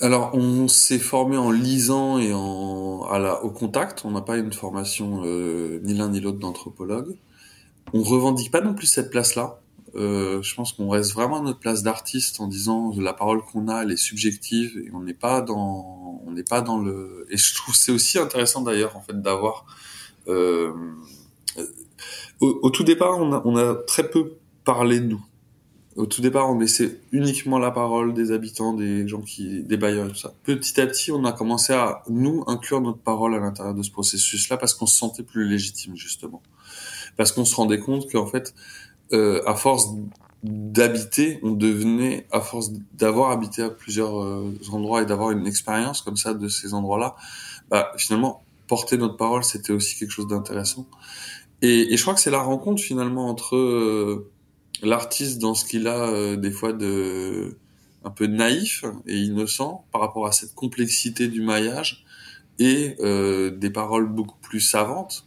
Alors, 0.00 0.30
on 0.34 0.68
s'est 0.68 1.00
formé 1.00 1.36
en 1.36 1.50
lisant 1.50 2.18
et 2.18 2.32
en 2.32 3.02
à 3.10 3.18
la, 3.18 3.42
au 3.42 3.50
contact. 3.50 4.04
On 4.04 4.12
n'a 4.12 4.20
pas 4.20 4.36
une 4.36 4.52
formation 4.52 5.22
euh, 5.24 5.80
ni 5.82 5.94
l'un 5.94 6.08
ni 6.08 6.20
l'autre 6.20 6.38
d'anthropologue. 6.38 7.16
On 7.92 8.02
revendique 8.02 8.50
pas 8.50 8.60
non 8.60 8.74
plus 8.74 8.86
cette 8.86 9.10
place-là. 9.10 9.60
Euh, 9.96 10.40
je 10.42 10.54
pense 10.54 10.72
qu'on 10.72 10.90
reste 10.90 11.14
vraiment 11.14 11.38
à 11.38 11.42
notre 11.42 11.58
place 11.58 11.82
d'artiste 11.82 12.40
en 12.40 12.46
disant 12.46 12.92
la 12.98 13.14
parole 13.14 13.42
qu'on 13.42 13.68
a 13.68 13.82
elle 13.82 13.90
est 13.90 13.96
subjective 13.96 14.76
et 14.86 14.90
on 14.92 15.00
n'est 15.00 15.14
pas 15.14 15.40
dans 15.40 16.20
on 16.26 16.30
n'est 16.30 16.42
pas 16.42 16.60
dans 16.60 16.78
le 16.78 17.26
et 17.30 17.38
je 17.38 17.54
trouve 17.54 17.74
c'est 17.74 17.90
aussi 17.90 18.18
intéressant 18.18 18.60
d'ailleurs 18.60 18.98
en 18.98 19.00
fait 19.00 19.18
d'avoir 19.22 19.64
euh, 20.28 20.74
au, 22.40 22.68
tout 22.68 22.84
départ 22.84 23.16
on 23.18 23.32
a, 23.32 23.42
on 23.46 23.56
a 23.56 23.74
très 23.74 24.10
peu 24.10 24.34
parlé 24.62 25.00
de 25.00 25.06
nous 25.06 25.24
Au 25.98 26.06
tout 26.06 26.22
départ, 26.22 26.48
on 26.48 26.60
laissait 26.60 27.00
uniquement 27.10 27.58
la 27.58 27.72
parole 27.72 28.14
des 28.14 28.30
habitants, 28.30 28.72
des 28.72 29.08
gens 29.08 29.20
qui, 29.20 29.64
des 29.64 29.76
bailleurs 29.76 30.06
et 30.06 30.10
tout 30.10 30.16
ça. 30.16 30.32
Petit 30.44 30.80
à 30.80 30.86
petit, 30.86 31.10
on 31.10 31.24
a 31.24 31.32
commencé 31.32 31.72
à 31.72 32.04
nous 32.08 32.44
inclure 32.46 32.80
notre 32.80 33.00
parole 33.00 33.34
à 33.34 33.40
l'intérieur 33.40 33.74
de 33.74 33.82
ce 33.82 33.90
processus-là 33.90 34.58
parce 34.58 34.74
qu'on 34.74 34.86
se 34.86 34.96
sentait 34.96 35.24
plus 35.24 35.48
légitime 35.48 35.96
justement, 35.96 36.40
parce 37.16 37.32
qu'on 37.32 37.44
se 37.44 37.56
rendait 37.56 37.80
compte 37.80 38.08
qu'en 38.12 38.26
fait, 38.26 38.54
euh, 39.12 39.42
à 39.44 39.56
force 39.56 39.88
d'habiter, 40.44 41.40
on 41.42 41.50
devenait, 41.50 42.28
à 42.30 42.42
force 42.42 42.70
d'avoir 42.94 43.32
habité 43.32 43.64
à 43.64 43.70
plusieurs 43.70 44.22
euh, 44.22 44.56
endroits 44.70 45.02
et 45.02 45.06
d'avoir 45.06 45.32
une 45.32 45.48
expérience 45.48 46.02
comme 46.02 46.16
ça 46.16 46.32
de 46.32 46.46
ces 46.46 46.74
endroits-là, 46.74 47.16
bah 47.70 47.90
finalement 47.96 48.44
porter 48.68 48.98
notre 48.98 49.16
parole, 49.16 49.42
c'était 49.42 49.72
aussi 49.72 49.98
quelque 49.98 50.12
chose 50.12 50.28
d'intéressant. 50.28 50.86
Et, 51.60 51.92
et, 51.92 51.96
je 51.96 52.02
crois 52.02 52.14
que 52.14 52.20
c'est 52.20 52.30
la 52.30 52.40
rencontre 52.40 52.80
finalement 52.80 53.28
entre 53.28 53.56
euh, 53.56 54.30
l'artiste 54.82 55.38
dans 55.38 55.54
ce 55.54 55.64
qu'il 55.64 55.86
a 55.86 56.08
euh, 56.08 56.36
des 56.36 56.50
fois 56.50 56.72
de 56.72 57.56
un 58.04 58.10
peu 58.10 58.26
naïf 58.26 58.84
et 59.06 59.16
innocent 59.18 59.84
par 59.92 60.00
rapport 60.00 60.26
à 60.26 60.32
cette 60.32 60.54
complexité 60.54 61.28
du 61.28 61.42
maillage 61.42 62.04
et 62.58 62.96
euh, 63.00 63.50
des 63.50 63.70
paroles 63.70 64.08
beaucoup 64.08 64.38
plus 64.40 64.60
savantes 64.60 65.26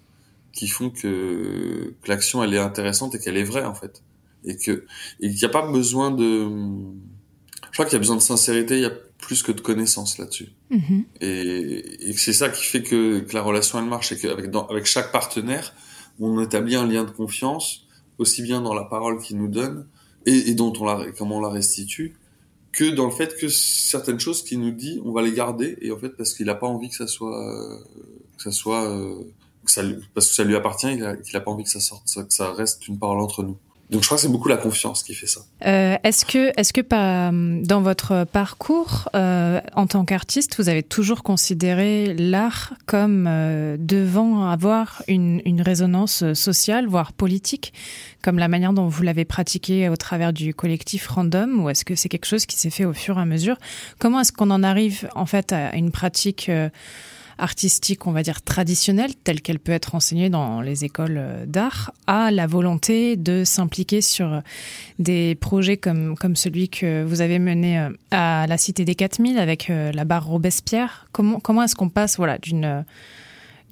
qui 0.53 0.67
font 0.67 0.89
que, 0.89 1.93
que 2.01 2.07
l'action 2.07 2.43
elle 2.43 2.53
est 2.53 2.59
intéressante 2.59 3.15
et 3.15 3.19
qu'elle 3.19 3.37
est 3.37 3.43
vraie 3.43 3.65
en 3.65 3.75
fait 3.75 4.03
et 4.45 4.57
que 4.57 4.85
et 5.19 5.29
qu'il 5.29 5.37
n'y 5.37 5.45
a 5.45 5.49
pas 5.49 5.69
besoin 5.69 6.11
de 6.11 6.47
je 7.63 7.71
crois 7.73 7.85
qu'il 7.85 7.93
y 7.93 7.97
a 7.97 7.99
besoin 7.99 8.15
de 8.15 8.21
sincérité 8.21 8.75
il 8.75 8.81
y 8.81 8.85
a 8.85 8.93
plus 9.17 9.43
que 9.43 9.51
de 9.51 9.61
connaissances 9.61 10.17
là-dessus 10.17 10.49
mm-hmm. 10.71 11.03
et, 11.21 12.09
et 12.09 12.13
c'est 12.13 12.33
ça 12.33 12.49
qui 12.49 12.63
fait 12.63 12.81
que, 12.81 13.19
que, 13.19 13.33
la 13.33 13.41
relation 13.41 13.79
elle 13.79 13.85
marche 13.85 14.11
et 14.11 14.17
qu'avec 14.17 14.49
avec 14.69 14.85
chaque 14.85 15.11
partenaire 15.11 15.73
on 16.19 16.41
établit 16.41 16.75
un 16.75 16.87
lien 16.87 17.03
de 17.03 17.11
confiance 17.11 17.87
aussi 18.21 18.43
bien 18.43 18.61
dans 18.61 18.73
la 18.73 18.83
parole 18.83 19.19
qu'il 19.19 19.37
nous 19.37 19.47
donne 19.47 19.87
et, 20.25 20.53
dont 20.53 20.71
on 20.79 20.85
la 20.85 21.11
comment 21.11 21.37
on 21.37 21.41
la 21.41 21.49
restitue 21.49 22.15
que 22.71 22.85
dans 22.85 23.05
le 23.05 23.11
fait 23.11 23.35
que 23.37 23.49
certaines 23.49 24.19
choses 24.19 24.43
qu'il 24.43 24.59
nous 24.59 24.71
dit 24.71 25.01
on 25.03 25.11
va 25.11 25.23
les 25.23 25.33
garder 25.33 25.77
et 25.81 25.91
en 25.91 25.97
fait 25.97 26.09
parce 26.09 26.33
qu'il 26.33 26.45
n'a 26.45 26.55
pas 26.55 26.67
envie 26.67 26.89
que 26.89 26.95
ça 26.95 27.07
soit 27.07 27.81
que 28.37 28.43
ça 28.43 28.51
soit 28.51 28.83
ça, 29.65 29.81
parce 30.13 30.29
que 30.29 30.35
ça 30.35 30.43
lui 30.43 30.55
appartient 30.55 30.95
qu'il 30.95 31.33
n'a 31.33 31.41
pas 31.41 31.51
envie 31.51 31.63
que 31.63 31.69
ça 31.69 31.79
sorte 31.79 32.05
que 32.05 32.33
ça 32.33 32.53
reste 32.53 32.87
une 32.87 32.99
parole 32.99 33.19
entre 33.19 33.43
nous 33.43 33.57
donc 33.91 34.03
je 34.03 34.07
crois 34.07 34.17
que 34.17 34.21
c'est 34.21 34.29
beaucoup 34.29 34.47
la 34.47 34.57
confiance 34.57 35.03
qui 35.03 35.13
fait 35.13 35.27
ça. 35.27 35.41
Euh, 35.65 35.97
est-ce 36.03 36.25
que, 36.25 36.51
est-ce 36.57 36.71
que 36.71 36.79
pas, 36.79 37.29
dans 37.31 37.81
votre 37.81 38.23
parcours 38.23 39.09
euh, 39.15 39.59
en 39.75 39.85
tant 39.85 40.05
qu'artiste, 40.05 40.55
vous 40.57 40.69
avez 40.69 40.81
toujours 40.81 41.23
considéré 41.23 42.13
l'art 42.13 42.73
comme 42.85 43.27
euh, 43.27 43.75
devant 43.77 44.49
avoir 44.49 45.03
une, 45.09 45.41
une 45.45 45.61
résonance 45.61 46.33
sociale, 46.33 46.87
voire 46.87 47.11
politique, 47.11 47.73
comme 48.21 48.39
la 48.39 48.47
manière 48.47 48.71
dont 48.71 48.87
vous 48.87 49.03
l'avez 49.03 49.25
pratiqué 49.25 49.89
au 49.89 49.97
travers 49.97 50.31
du 50.31 50.53
collectif 50.53 51.07
Random, 51.07 51.63
ou 51.63 51.69
est-ce 51.69 51.83
que 51.83 51.95
c'est 51.95 52.09
quelque 52.09 52.27
chose 52.27 52.45
qui 52.45 52.57
s'est 52.57 52.69
fait 52.69 52.85
au 52.85 52.93
fur 52.93 53.17
et 53.17 53.21
à 53.21 53.25
mesure? 53.25 53.57
Comment 53.99 54.21
est-ce 54.21 54.31
qu'on 54.31 54.51
en 54.51 54.63
arrive 54.63 55.09
en 55.15 55.25
fait 55.25 55.51
à 55.51 55.75
une 55.75 55.91
pratique 55.91 56.47
euh, 56.47 56.69
artistique, 57.41 58.07
on 58.07 58.11
va 58.11 58.23
dire 58.23 58.41
traditionnelle, 58.41 59.15
telle 59.15 59.41
qu'elle 59.41 59.59
peut 59.59 59.71
être 59.71 59.95
enseignée 59.95 60.29
dans 60.29 60.61
les 60.61 60.85
écoles 60.85 61.17
euh, 61.17 61.45
d'art, 61.45 61.91
à 62.07 62.31
la 62.31 62.47
volonté 62.47 63.17
de 63.17 63.43
s'impliquer 63.43 64.01
sur 64.01 64.41
des 64.99 65.35
projets 65.35 65.77
comme, 65.77 66.15
comme 66.15 66.35
celui 66.35 66.69
que 66.69 67.03
vous 67.03 67.21
avez 67.21 67.39
mené 67.39 67.79
euh, 67.79 67.89
à 68.11 68.45
la 68.47 68.57
Cité 68.57 68.85
des 68.85 68.95
4000 68.95 69.39
avec 69.39 69.69
euh, 69.69 69.91
la 69.91 70.05
barre 70.05 70.27
Robespierre. 70.27 71.07
Comment, 71.11 71.39
comment 71.39 71.63
est-ce 71.63 71.75
qu'on 71.75 71.89
passe 71.89 72.17
voilà, 72.17 72.37
d'une 72.37 72.85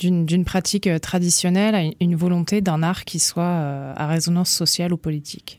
d'une 0.02 0.46
pratique 0.46 0.88
traditionnelle 1.02 1.76
à 1.76 1.82
une 2.00 2.16
volonté 2.16 2.62
d'un 2.62 2.84
art 2.84 3.04
qui 3.04 3.20
soit 3.20 3.94
à 3.98 4.08
résonance 4.08 4.50
sociale 4.50 4.94
ou 4.94 4.98
politique? 4.98 5.59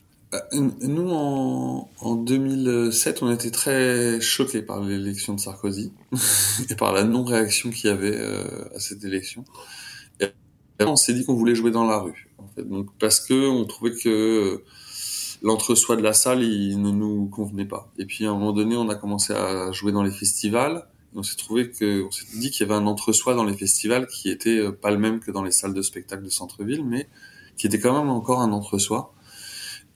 nous, 0.53 1.09
en, 1.09 1.89
en 1.99 2.15
2007, 2.15 3.21
on 3.21 3.31
était 3.31 3.51
très 3.51 4.21
choqués 4.21 4.61
par 4.61 4.81
l'élection 4.81 5.33
de 5.33 5.39
Sarkozy 5.39 5.91
et 6.69 6.75
par 6.75 6.93
la 6.93 7.03
non-réaction 7.03 7.69
qu'il 7.69 7.89
y 7.89 7.93
avait 7.93 8.15
euh, 8.15 8.63
à 8.73 8.79
cette 8.79 9.03
élection. 9.03 9.43
Et 10.21 10.83
on 10.83 10.95
s'est 10.95 11.13
dit 11.13 11.25
qu'on 11.25 11.35
voulait 11.35 11.53
jouer 11.53 11.71
dans 11.71 11.85
la 11.85 11.99
rue, 11.99 12.29
en 12.37 12.47
fait. 12.47 12.63
Donc, 12.63 12.87
parce 12.97 13.19
que 13.19 13.49
on 13.49 13.65
trouvait 13.65 13.93
que 13.93 14.63
l'entre-soi 15.43 15.95
de 15.95 16.01
la 16.01 16.13
salle, 16.13 16.43
il 16.43 16.81
ne 16.81 16.91
nous 16.91 17.27
convenait 17.27 17.65
pas. 17.65 17.91
Et 17.97 18.05
puis, 18.05 18.25
à 18.25 18.29
un 18.29 18.33
moment 18.33 18.53
donné, 18.53 18.75
on 18.77 18.89
a 18.89 18.95
commencé 18.95 19.33
à 19.33 19.71
jouer 19.71 19.91
dans 19.91 20.03
les 20.03 20.11
festivals. 20.11 20.87
on 21.13 21.23
s'est 21.23 21.35
trouvé 21.35 21.69
que, 21.71 22.03
on 22.03 22.11
s'est 22.11 22.25
dit 22.35 22.51
qu'il 22.51 22.65
y 22.65 22.71
avait 22.71 22.79
un 22.79 22.87
entre-soi 22.87 23.35
dans 23.35 23.43
les 23.43 23.55
festivals 23.55 24.07
qui 24.07 24.29
était 24.29 24.57
euh, 24.57 24.71
pas 24.71 24.91
le 24.91 24.97
même 24.97 25.19
que 25.19 25.29
dans 25.29 25.43
les 25.43 25.51
salles 25.51 25.73
de 25.73 25.81
spectacle 25.81 26.23
de 26.23 26.29
centre-ville, 26.29 26.85
mais 26.85 27.09
qui 27.57 27.67
était 27.67 27.79
quand 27.79 27.97
même 27.97 28.09
encore 28.09 28.39
un 28.39 28.53
entre-soi. 28.53 29.13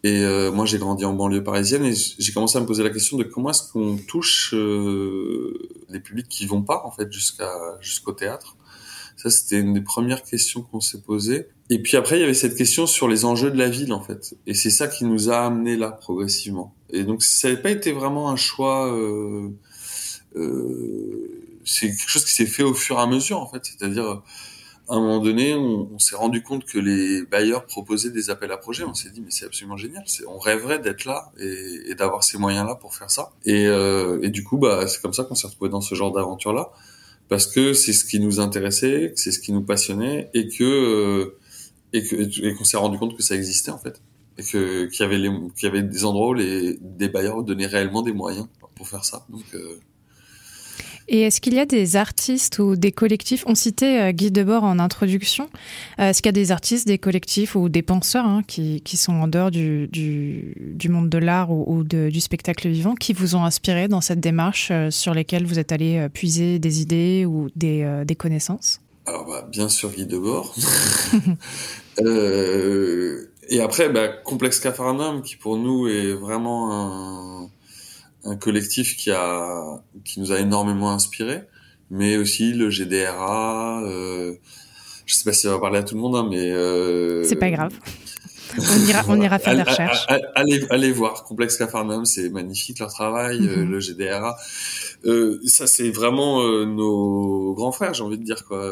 Et 0.06 0.24
euh, 0.24 0.52
moi, 0.52 0.68
j'ai 0.68 0.78
grandi 0.78 1.04
en 1.04 1.14
banlieue 1.14 1.44
parisienne 1.44 1.84
et 1.84 1.96
j'ai 1.96 2.32
commencé 2.32 2.60
à 2.60 2.62
me 2.62 2.68
poser 2.68 2.84
la 2.84 2.92
question 2.92 3.18
de 3.18 3.24
comment 3.24 3.50
est-ce 3.50 3.72
qu'on 3.72 3.98
touche 3.98 4.54
euh, 4.54 5.58
les 5.90 6.00
publics 6.00 6.30
qui 6.30 6.46
vont 6.46 6.62
pas 6.62 6.84
en 6.86 6.92
fait 6.92 7.12
jusqu'à 7.12 7.52
jusqu'au 7.82 8.12
théâtre. 8.12 8.56
Ça, 9.18 9.32
c'était 9.32 9.60
une 9.60 9.74
des 9.74 9.82
premières 9.82 10.22
questions 10.22 10.62
qu'on 10.62 10.80
s'est 10.80 11.02
posées. 11.02 11.48
Et 11.72 11.82
puis 11.82 11.98
après, 11.98 12.20
il 12.20 12.22
y 12.22 12.24
avait 12.24 12.36
cette 12.36 12.56
question 12.56 12.86
sur 12.86 13.08
les 13.08 13.26
enjeux 13.26 13.50
de 13.50 13.58
la 13.58 13.68
ville 13.68 13.94
en 13.94 14.02
fait. 14.02 14.36
Et 14.46 14.54
c'est 14.54 14.70
ça 14.70 14.88
qui 14.88 15.06
nous 15.06 15.32
a 15.32 15.38
amené 15.38 15.76
là 15.76 15.90
progressivement. 15.90 16.76
Et 16.92 17.04
donc, 17.04 17.24
ça 17.24 17.48
n'avait 17.48 17.64
pas 17.64 17.72
été 17.72 17.92
vraiment 17.92 18.30
un 18.30 18.36
choix. 18.36 18.94
Euh, 18.94 19.50
euh, 20.36 21.32
c'est 21.66 21.88
quelque 21.88 22.10
chose 22.10 22.26
qui 22.26 22.32
s'est 22.32 22.46
fait 22.46 22.62
au 22.62 22.76
fur 22.76 23.00
et 23.00 23.02
à 23.02 23.08
mesure 23.08 23.40
en 23.40 23.50
fait. 23.50 23.66
C'est-à-dire 23.66 24.22
à 24.88 24.96
un 24.96 25.00
moment 25.00 25.20
donné, 25.20 25.56
on, 25.56 25.98
s'est 25.98 26.16
rendu 26.16 26.44
compte 26.44 26.66
que 26.66 26.78
les 26.78 27.24
bailleurs 27.26 27.66
proposaient 27.66 28.12
des 28.12 28.30
appels 28.30 28.52
à 28.52 28.58
projets. 28.58 28.84
On 28.84 28.94
s'est 28.94 29.10
dit, 29.10 29.22
mais 29.22 29.32
c'est 29.32 29.46
absolument 29.46 29.78
génial. 29.78 30.04
On 30.28 30.38
rêverait 30.38 30.80
d'être 30.80 31.06
là 31.06 31.32
et, 31.40 31.96
d'avoir 31.96 32.24
ces 32.24 32.38
moyens-là 32.38 32.76
pour 32.76 32.94
faire 32.94 33.10
ça. 33.10 33.32
Et, 33.46 33.66
euh, 33.68 34.30
du 34.30 34.44
coup, 34.44 34.58
bah, 34.58 34.88
c'est 34.88 35.02
comme 35.02 35.14
ça 35.14 35.24
qu'on 35.24 35.36
s'est 35.36 35.48
retrouvé 35.48 35.70
dans 35.70 35.82
ce 35.82 35.96
genre 35.96 36.12
d'aventure-là, 36.12 36.72
parce 37.30 37.48
que 37.48 37.74
c'est 37.74 37.94
ce 37.94 38.06
qui 38.06 38.20
nous 38.20 38.40
intéressait, 38.40 39.14
c'est 39.16 39.32
ce 39.32 39.40
qui 39.40 39.52
nous 39.52 39.64
passionnait, 39.64 40.30
euh, 40.36 40.40
et 40.40 40.48
que 40.48 41.36
et 41.94 42.54
qu'on 42.56 42.64
s'est 42.64 42.78
rendu 42.78 42.98
compte 43.00 43.16
que 43.16 43.24
ça 43.24 43.36
existait 43.36 43.72
en 43.72 43.80
fait, 43.80 44.02
et 44.38 44.44
que 44.44 44.86
qu'il 44.86 45.64
y 45.64 45.66
avait 45.66 45.84
des 45.84 46.06
endroits 46.06 46.30
où 46.30 46.34
les 46.34 46.78
des 46.82 47.10
bailleurs 47.10 47.42
donnaient 47.44 47.68
réellement 47.68 48.02
des 48.02 48.12
moyens 48.12 48.48
pour 48.76 48.88
faire 48.88 49.06
ça. 49.06 49.26
Euh, 49.54 49.80
et 51.08 51.22
est-ce 51.22 51.40
qu'il 51.42 51.54
y 51.54 51.60
a 51.60 51.66
des 51.66 51.96
artistes 51.96 52.60
ou 52.60 52.76
des 52.76 52.92
collectifs 52.92 53.44
On 53.48 53.56
citait 53.56 54.10
euh, 54.10 54.12
Guy 54.12 54.32
Debord 54.32 54.64
en 54.64 54.80
introduction. 54.80 55.50
Euh, 56.00 56.10
est-ce 56.10 56.22
qu'il 56.22 56.30
y 56.30 56.30
a 56.30 56.32
des 56.34 56.52
artistes, 56.52 56.88
des 56.88 56.98
collectifs 56.98 57.56
ou 57.56 57.70
des 57.70 57.82
penseurs 57.82 58.26
hein, 58.26 58.42
qui, 58.48 58.82
qui, 58.82 58.98
sont 58.98 59.14
en 59.14 59.28
dehors 59.28 59.52
du, 59.52 59.88
du, 59.88 60.56
du 60.76 60.90
monde 60.90 61.10
de 61.10 61.18
l'art 61.18 61.52
ou, 61.52 61.64
ou 61.68 61.84
de, 61.84 62.10
du 62.10 62.22
spectacle 62.22 62.68
vivant 62.70 62.96
qui 62.96 63.14
vous 63.14 63.36
ont 63.36 63.44
inspiré 63.44 63.88
dans 63.88 64.02
cette 64.02 64.20
démarche 64.20 64.70
euh, 64.72 64.90
sur 64.90 65.14
lesquelles 65.14 65.46
vous 65.46 65.60
êtes 65.60 65.72
allé 65.72 66.08
puiser 66.14 66.60
des 66.60 66.82
idées 66.82 67.26
ou 67.26 67.50
des, 67.56 68.04
des 68.06 68.16
connaissances? 68.16 68.80
Alors, 69.06 69.26
bah, 69.26 69.48
bien 69.50 69.70
sûr, 69.70 69.92
Guy 69.92 70.06
Debord. 70.06 70.56
euh, 72.02 73.30
et 73.50 73.62
après, 73.62 73.90
bah, 73.90 74.08
Complexe 74.08 74.60
Cafarnaum, 74.60 75.22
qui 75.22 75.36
pour 75.36 75.58
nous 75.58 75.88
est 75.88 76.14
vraiment 76.14 76.72
un 76.72 77.35
un 78.26 78.36
collectif 78.36 78.98
qui 78.98 79.12
a 79.12 79.82
qui 80.04 80.20
nous 80.20 80.32
a 80.32 80.40
énormément 80.40 80.92
inspiré, 80.92 81.44
mais 81.90 82.18
aussi 82.18 82.54
le 82.54 82.70
GDRA. 82.70 83.82
Euh, 83.84 84.34
je 85.06 85.14
sais 85.14 85.24
pas 85.24 85.34
si 85.34 85.42
ça 85.42 85.52
va 85.52 85.60
parler 85.60 85.80
à 85.80 85.84
tout 85.84 85.96
le 85.96 86.02
monde, 86.02 86.16
hein, 86.16 86.28
mais 86.30 86.52
euh, 86.52 87.24
c'est 87.24 87.36
pas 87.36 87.52
grave. 87.52 87.74
On 88.58 88.88
ira, 88.88 89.04
on 89.10 89.22
ira 89.22 89.38
faire 89.38 89.56
des 89.56 89.64
recherches. 89.64 90.06
Allez, 90.36 90.66
allez 90.70 90.92
voir 90.92 91.24
Complexe 91.24 91.58
Cafarnaum, 91.58 92.06
c'est 92.06 92.30
magnifique 92.30 92.80
leur 92.80 92.90
travail, 92.90 93.40
mm 93.40 93.48
-hmm. 93.48 93.70
le 93.70 93.80
GDRA. 93.80 94.38
Euh, 95.06 95.40
ça, 95.46 95.68
c'est 95.68 95.90
vraiment 95.90 96.42
euh, 96.42 96.66
nos 96.66 97.54
grands 97.54 97.74
frères, 97.74 97.94
j'ai 97.94 98.04
envie 98.04 98.18
de 98.18 98.24
dire 98.24 98.46
quoi 98.46 98.64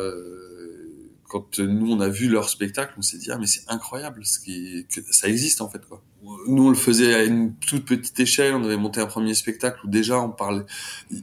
quand 1.33 1.57
nous 1.57 1.91
on 1.91 1.99
a 1.99 2.09
vu 2.09 2.29
leur 2.29 2.47
spectacle, 2.47 2.93
on 2.95 3.01
s'est 3.01 3.17
dit 3.17 3.31
ah 3.31 3.39
mais 3.39 3.47
c'est 3.47 3.63
incroyable 3.67 4.23
ce 4.23 4.37
qui 4.37 4.85
que 4.87 5.01
ça 5.09 5.27
existe 5.27 5.61
en 5.61 5.67
fait 5.67 5.83
quoi. 5.83 6.03
Nous 6.47 6.63
on 6.63 6.69
le 6.69 6.75
faisait 6.75 7.15
à 7.15 7.23
une 7.23 7.55
toute 7.55 7.85
petite 7.85 8.19
échelle, 8.19 8.53
on 8.53 8.63
avait 8.63 8.77
monté 8.77 9.01
un 9.01 9.07
premier 9.07 9.33
spectacle 9.33 9.79
où 9.83 9.89
déjà 9.89 10.19
on 10.19 10.29
parlait, 10.29 10.63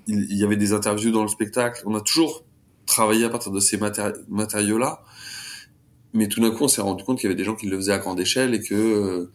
il, 0.09 0.37
y 0.37 0.43
avait 0.43 0.57
des 0.57 0.73
interviews 0.73 1.13
dans 1.13 1.23
le 1.23 1.29
spectacle. 1.29 1.83
On 1.87 1.95
a 1.95 2.01
toujours 2.01 2.45
travaillé 2.87 3.25
à 3.25 3.29
partir 3.29 3.53
de 3.53 3.61
ces 3.61 3.79
matériaux 4.29 4.79
là, 4.79 5.05
mais 6.13 6.27
tout 6.27 6.41
d'un 6.41 6.51
coup 6.51 6.65
on 6.65 6.69
s'est 6.69 6.83
rendu 6.83 7.05
compte 7.05 7.21
qu'il 7.21 7.29
y 7.29 7.33
avait 7.33 7.39
des 7.39 7.45
gens 7.45 7.55
qui 7.55 7.67
le 7.67 7.77
faisaient 7.77 7.93
à 7.93 7.99
grande 7.99 8.19
échelle 8.19 8.53
et 8.53 8.61
que 8.61 8.75
euh, 8.75 9.31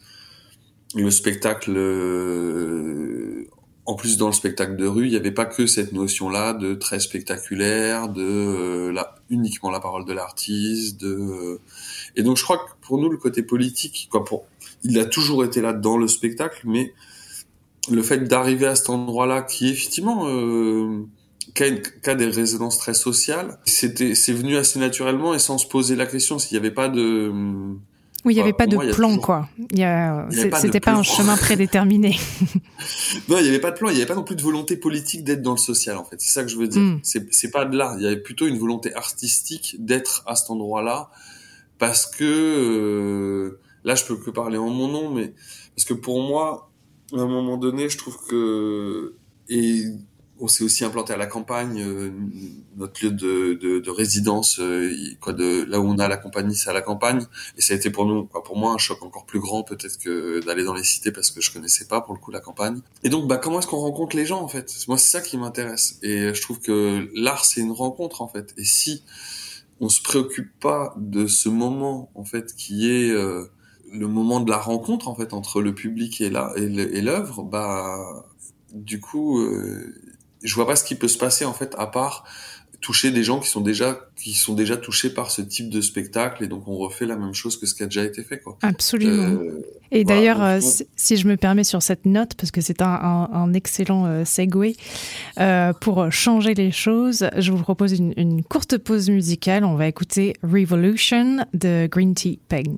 le 0.94 1.10
spectacle 1.10 1.74
euh, 1.74 3.15
en 3.86 3.94
plus 3.94 4.18
dans 4.18 4.28
le 4.28 4.34
spectacle 4.34 4.76
de 4.76 4.88
rue, 4.88 5.06
il 5.06 5.12
n'y 5.12 5.16
avait 5.16 5.32
pas 5.32 5.46
que 5.46 5.68
cette 5.68 5.92
notion-là 5.92 6.54
de 6.54 6.74
très 6.74 7.00
spectaculaire, 7.00 8.10
de 8.10 8.24
euh, 8.24 9.04
uniquement 9.30 9.70
la 9.70 9.80
parole 9.80 10.06
de 10.06 10.14
l'artiste, 10.14 11.00
de 11.00 11.16
euh, 11.16 11.62
et 12.16 12.24
donc 12.24 12.38
je 12.38 12.44
crois 12.44 12.58
que 12.58 12.72
pour 12.82 12.98
nous 12.98 13.10
le 13.10 13.18
côté 13.18 13.44
politique, 13.44 14.08
quoi, 14.12 14.24
pour 14.24 14.46
il 14.84 14.98
a 15.00 15.06
toujours 15.06 15.44
été 15.44 15.62
là 15.62 15.74
dans 15.74 15.98
le 15.98 16.08
spectacle, 16.08 16.62
mais 16.66 16.94
le 17.92 18.02
fait 18.02 18.20
d'arriver 18.28 18.66
à 18.66 18.76
cet 18.76 18.90
endroit-là 18.90 19.44
qui 19.44 19.70
effectivement 19.70 20.28
euh, 20.28 21.06
qui 21.54 21.64
a, 22.10 22.16
des 22.16 22.26
résonances 22.26 22.80
très 22.80 22.96
sociales, 22.96 23.60
c'était 23.66 24.16
c'est 24.16 24.34
venu 24.34 24.58
assez 24.58 24.80
naturellement 24.80 25.36
et 25.36 25.40
sans 25.40 25.60
se 25.60 25.68
poser 25.68 25.96
la 25.96 26.08
question 26.08 26.40
s'il 26.40 26.58
n'y 26.58 26.66
avait 26.66 26.74
pas 26.74 26.90
de 26.90 27.32
Oui, 28.26 28.34
il 28.34 28.38
n'y 28.38 28.42
avait 28.42 28.54
pas 28.54 28.66
de 28.66 28.92
plan, 28.92 29.18
quoi. 29.18 29.48
C'était 30.32 30.80
pas, 30.80 30.94
un 30.94 31.04
chemin 31.04 31.38
prédéterminé. 31.38 32.18
non, 33.30 33.38
il 33.38 33.44
n'y 33.44 33.50
avait 33.50 33.60
pas 33.60 33.72
de 33.72 33.78
plan. 33.78 33.90
Il 33.90 33.94
n'y 33.94 34.00
avait 34.00 34.08
pas 34.08 34.16
non 34.16 34.24
plus 34.24 34.36
de 34.36 34.42
volonté 34.42 34.78
politique 34.78 35.24
d'être 35.24 35.44
dans 35.44 35.52
le 35.52 35.58
social, 35.58 35.96
en 35.98 36.04
fait. 36.04 36.20
C'est 36.20 36.32
ça 36.32 36.44
que 36.44 36.50
je 36.50 36.58
veux 36.58 36.68
dire. 36.68 36.82
Mm. 36.82 37.02
C'est 37.04 37.52
pas 37.52 37.66
de 37.66 37.78
l'art. 37.78 37.96
Il 37.98 38.04
y 38.04 38.08
avait 38.08 38.18
plutôt 38.18 38.48
une 38.48 38.58
volonté 38.58 38.94
artistique 38.96 39.76
d'être 39.80 40.24
à 40.26 40.36
cet 40.36 40.50
endroit-là, 40.50 41.12
parce 41.78 42.08
que 42.08 42.24
euh, 42.24 43.60
là, 43.84 43.94
je 43.94 44.04
peux 44.06 44.18
que 44.18 44.32
parler 44.32 44.58
en 44.58 44.70
mon 44.70 44.88
nom, 44.88 45.12
mais 45.12 45.34
parce 45.76 45.86
que 45.86 45.94
pour 45.94 46.22
moi, 46.22 46.72
à 47.14 47.20
un 47.20 47.28
moment 47.28 47.58
donné, 47.58 47.90
je 47.90 47.98
trouve 47.98 48.18
que 48.28 49.16
et 49.50 49.84
on 50.40 50.48
s'est 50.48 50.64
aussi 50.64 50.84
implanté 50.84 51.14
à 51.14 51.18
la 51.18 51.28
campagne, 51.28 51.82
euh, 51.82 52.12
notre 52.76 53.06
lieu 53.06 53.12
de, 53.12 53.54
de, 53.54 53.80
de 53.80 53.90
résidence, 53.90 54.60
euh, 54.60 54.92
quoi, 55.22 55.34
de 55.34 55.64
là 55.64 55.80
où 55.80 55.86
on 55.86 55.98
a 55.98 56.08
la 56.08 56.18
compagnie, 56.18 56.56
c'est 56.56 56.70
à 56.70 56.74
la 56.74 56.82
campagne, 56.82 57.26
et 57.58 57.62
ça 57.62 57.74
a 57.74 57.78
été 57.78 57.90
pour 57.90 58.06
nous, 58.06 58.26
quoi, 58.26 58.44
pour 58.44 58.58
moi, 58.58 58.74
un 58.74 58.78
choc 58.78 59.02
encore 59.04 59.26
plus 59.26 59.40
grand 59.40 59.64
peut-être 59.64 59.98
que 59.98 60.44
d'aller 60.46 60.64
dans 60.64 60.74
les 60.74 60.84
cités 60.84 61.12
parce 61.12 61.32
que 61.32 61.42
je 61.42 61.52
connaissais 61.54 61.86
pas 61.86 62.02
pour 62.02 62.14
le 62.14 62.20
coup 62.20 62.32
la 62.32 62.42
campagne. 62.42 62.82
Et 63.04 63.10
donc, 63.10 63.28
bah, 63.28 63.38
comment 63.38 63.60
est-ce 63.60 63.68
qu'on 63.68 63.80
rencontre 63.80 64.16
les 64.16 64.26
gens 64.26 64.42
en 64.42 64.48
fait? 64.48 64.74
Moi, 64.88 64.98
c'est 64.98 65.10
ça 65.10 65.22
qui 65.22 65.38
m'intéresse, 65.38 66.00
et 66.04 66.34
je 66.34 66.42
trouve 66.42 66.60
que 66.60 67.10
l'art 67.16 67.46
c'est 67.46 67.62
une 67.62 67.72
rencontre 67.72 68.22
en 68.22 68.28
fait. 68.28 68.54
Et 68.58 68.66
si 68.66 69.04
on 69.80 69.90
se 69.90 70.02
préoccupe 70.02 70.58
pas 70.60 70.94
de 70.98 71.28
ce 71.28 71.50
moment 71.50 72.10
en 72.16 72.24
fait 72.24 72.56
qui 72.56 72.90
est 72.90 73.12
euh, 73.12 73.46
le 73.92 74.08
moment 74.08 74.40
de 74.40 74.50
la 74.50 74.58
rencontre 74.58 75.10
en 75.10 75.16
fait 75.16 75.34
entre 75.34 75.62
le 75.62 75.74
public 75.76 76.22
et 76.22 76.30
la 76.30 76.54
et 76.56 77.02
l'œuvre, 77.02 77.44
bah 77.44 78.26
du 78.76 79.00
coup, 79.00 79.40
euh, 79.40 79.96
je 80.46 80.56
vois 80.56 80.68
pas 80.68 80.76
ce 80.76 80.84
qui 80.84 80.96
peut 80.96 81.08
se 81.08 81.18
passer 81.18 81.46
en 81.46 81.54
fait 81.54 81.76
à 81.78 81.88
part 81.88 82.26
toucher 82.86 83.10
des 83.10 83.24
gens 83.24 83.40
qui 83.40 83.50
sont 83.50 83.62
déjà 83.62 84.00
qui 84.16 84.34
sont 84.34 84.54
déjà 84.54 84.78
touchés 84.78 85.10
par 85.10 85.32
ce 85.32 85.42
type 85.42 85.72
de 85.72 85.82
spectacle 85.82 86.44
et 86.44 86.48
donc 86.48 86.68
on 86.68 86.78
refait 86.78 87.08
la 87.08 87.16
même 87.16 87.34
chose 87.34 87.60
que 87.60 87.66
ce 87.66 87.74
qui 87.74 87.82
a 87.82 87.88
déjà 87.88 88.04
été 88.04 88.24
fait 88.24 88.40
quoi. 88.40 88.60
Absolument. 88.62 89.24
Euh, 89.24 89.66
et 89.92 90.04
d'ailleurs, 90.04 90.44
euh, 90.44 90.60
si 90.96 91.18
je 91.18 91.28
me 91.28 91.36
permets 91.36 91.64
sur 91.64 91.82
cette 91.82 92.06
note 92.06 92.36
parce 92.36 92.52
que 92.52 92.62
c'est 92.62 92.84
un, 92.84 93.30
un, 93.34 93.54
excellent 93.54 94.06
euh, 94.06 94.24
segue 94.24 94.76
pour 95.82 96.12
changer 96.12 96.54
les 96.54 96.72
choses, 96.72 97.28
je 97.38 97.52
vous 97.52 97.62
propose 97.64 97.94
une, 97.94 98.14
une, 98.18 98.44
courte 98.44 98.78
pause 98.78 99.10
musicale. 99.10 99.66
On 99.66 99.76
va 99.76 99.88
écouter 99.88 100.34
Revolution 100.44 101.46
de 101.54 101.88
Green 101.88 102.14
Tea 102.14 102.40
Peng. 102.50 102.78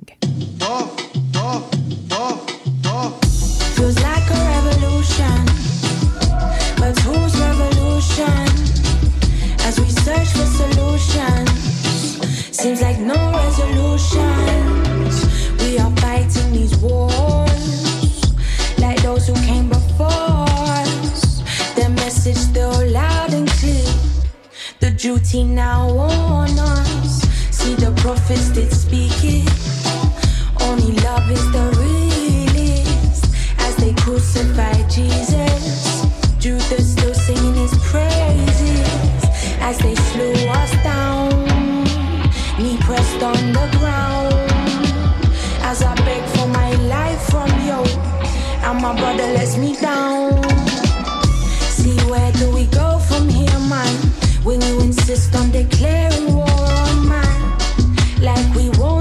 The 28.28 28.34
prophets 28.34 28.50
did 28.50 28.72
speak 28.72 29.24
it. 29.24 29.48
Only 30.60 30.92
love 31.02 31.30
is 31.30 31.50
the 31.50 31.64
realest 31.80 33.24
as 33.58 33.76
they 33.76 33.94
crucify 33.94 34.74
Jesus. 34.88 36.04
Judas 36.38 36.92
still 36.92 37.14
singing 37.14 37.54
his 37.54 37.72
praises 37.88 39.24
as 39.60 39.78
they 39.78 39.94
slew 39.94 40.34
us 40.50 40.72
down. 40.82 41.30
Knee 42.58 42.76
pressed 42.80 43.22
on 43.22 43.52
the 43.52 43.66
ground 43.78 44.34
as 45.62 45.82
I 45.82 45.94
beg 46.04 46.22
for 46.36 46.48
my 46.48 46.72
life 46.86 47.22
from 47.30 47.48
you. 47.64 47.80
And 48.66 48.82
my 48.82 48.94
brother 48.94 49.26
lets 49.32 49.56
me 49.56 49.74
down. 49.80 50.42
See, 51.70 51.96
where 52.10 52.32
do 52.32 52.52
we 52.52 52.66
go 52.66 52.98
from 52.98 53.28
here, 53.28 53.60
man? 53.70 53.94
When 54.44 54.60
you 54.60 54.80
insist 54.80 55.34
on 55.34 55.50
declaring 55.50 56.34
war 56.34 56.57
like 58.20 58.54
we 58.54 58.68
won't 58.70 58.97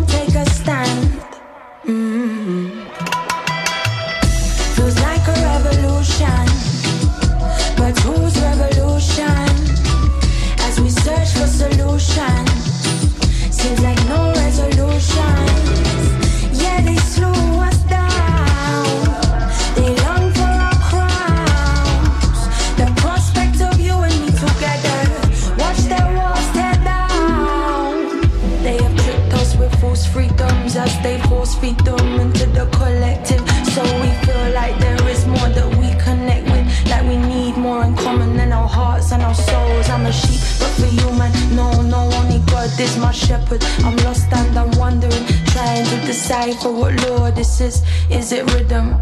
to 46.48 46.54
decipher 46.54 46.72
what 46.72 47.10
law 47.10 47.32
this 47.32 47.62
is. 47.62 47.84
Is 48.10 48.32
it 48.32 48.52
rhythm? 48.54 48.96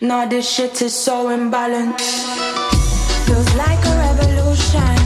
Nah, 0.00 0.26
this 0.26 0.48
shit 0.48 0.82
is 0.82 0.94
so 0.94 1.28
imbalanced. 1.28 2.00
Feels 3.26 3.54
like 3.54 3.84
a 3.84 3.94
revolution, 4.06 4.96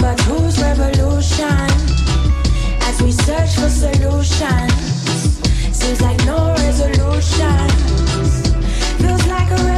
but 0.00 0.18
whose 0.20 0.58
revolution? 0.60 1.68
As 2.88 3.02
we 3.02 3.12
search 3.12 3.54
for 3.56 3.68
solutions, 3.68 4.72
seems 5.76 6.00
like 6.00 6.18
no 6.24 6.54
resolution. 6.54 7.68
Feels 8.98 9.26
like 9.26 9.50
a 9.50 9.77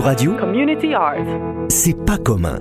radio 0.00 0.34
Community 0.36 0.94
Art. 0.94 1.16
C'est 1.68 1.94
pas 2.06 2.16
commun. 2.16 2.58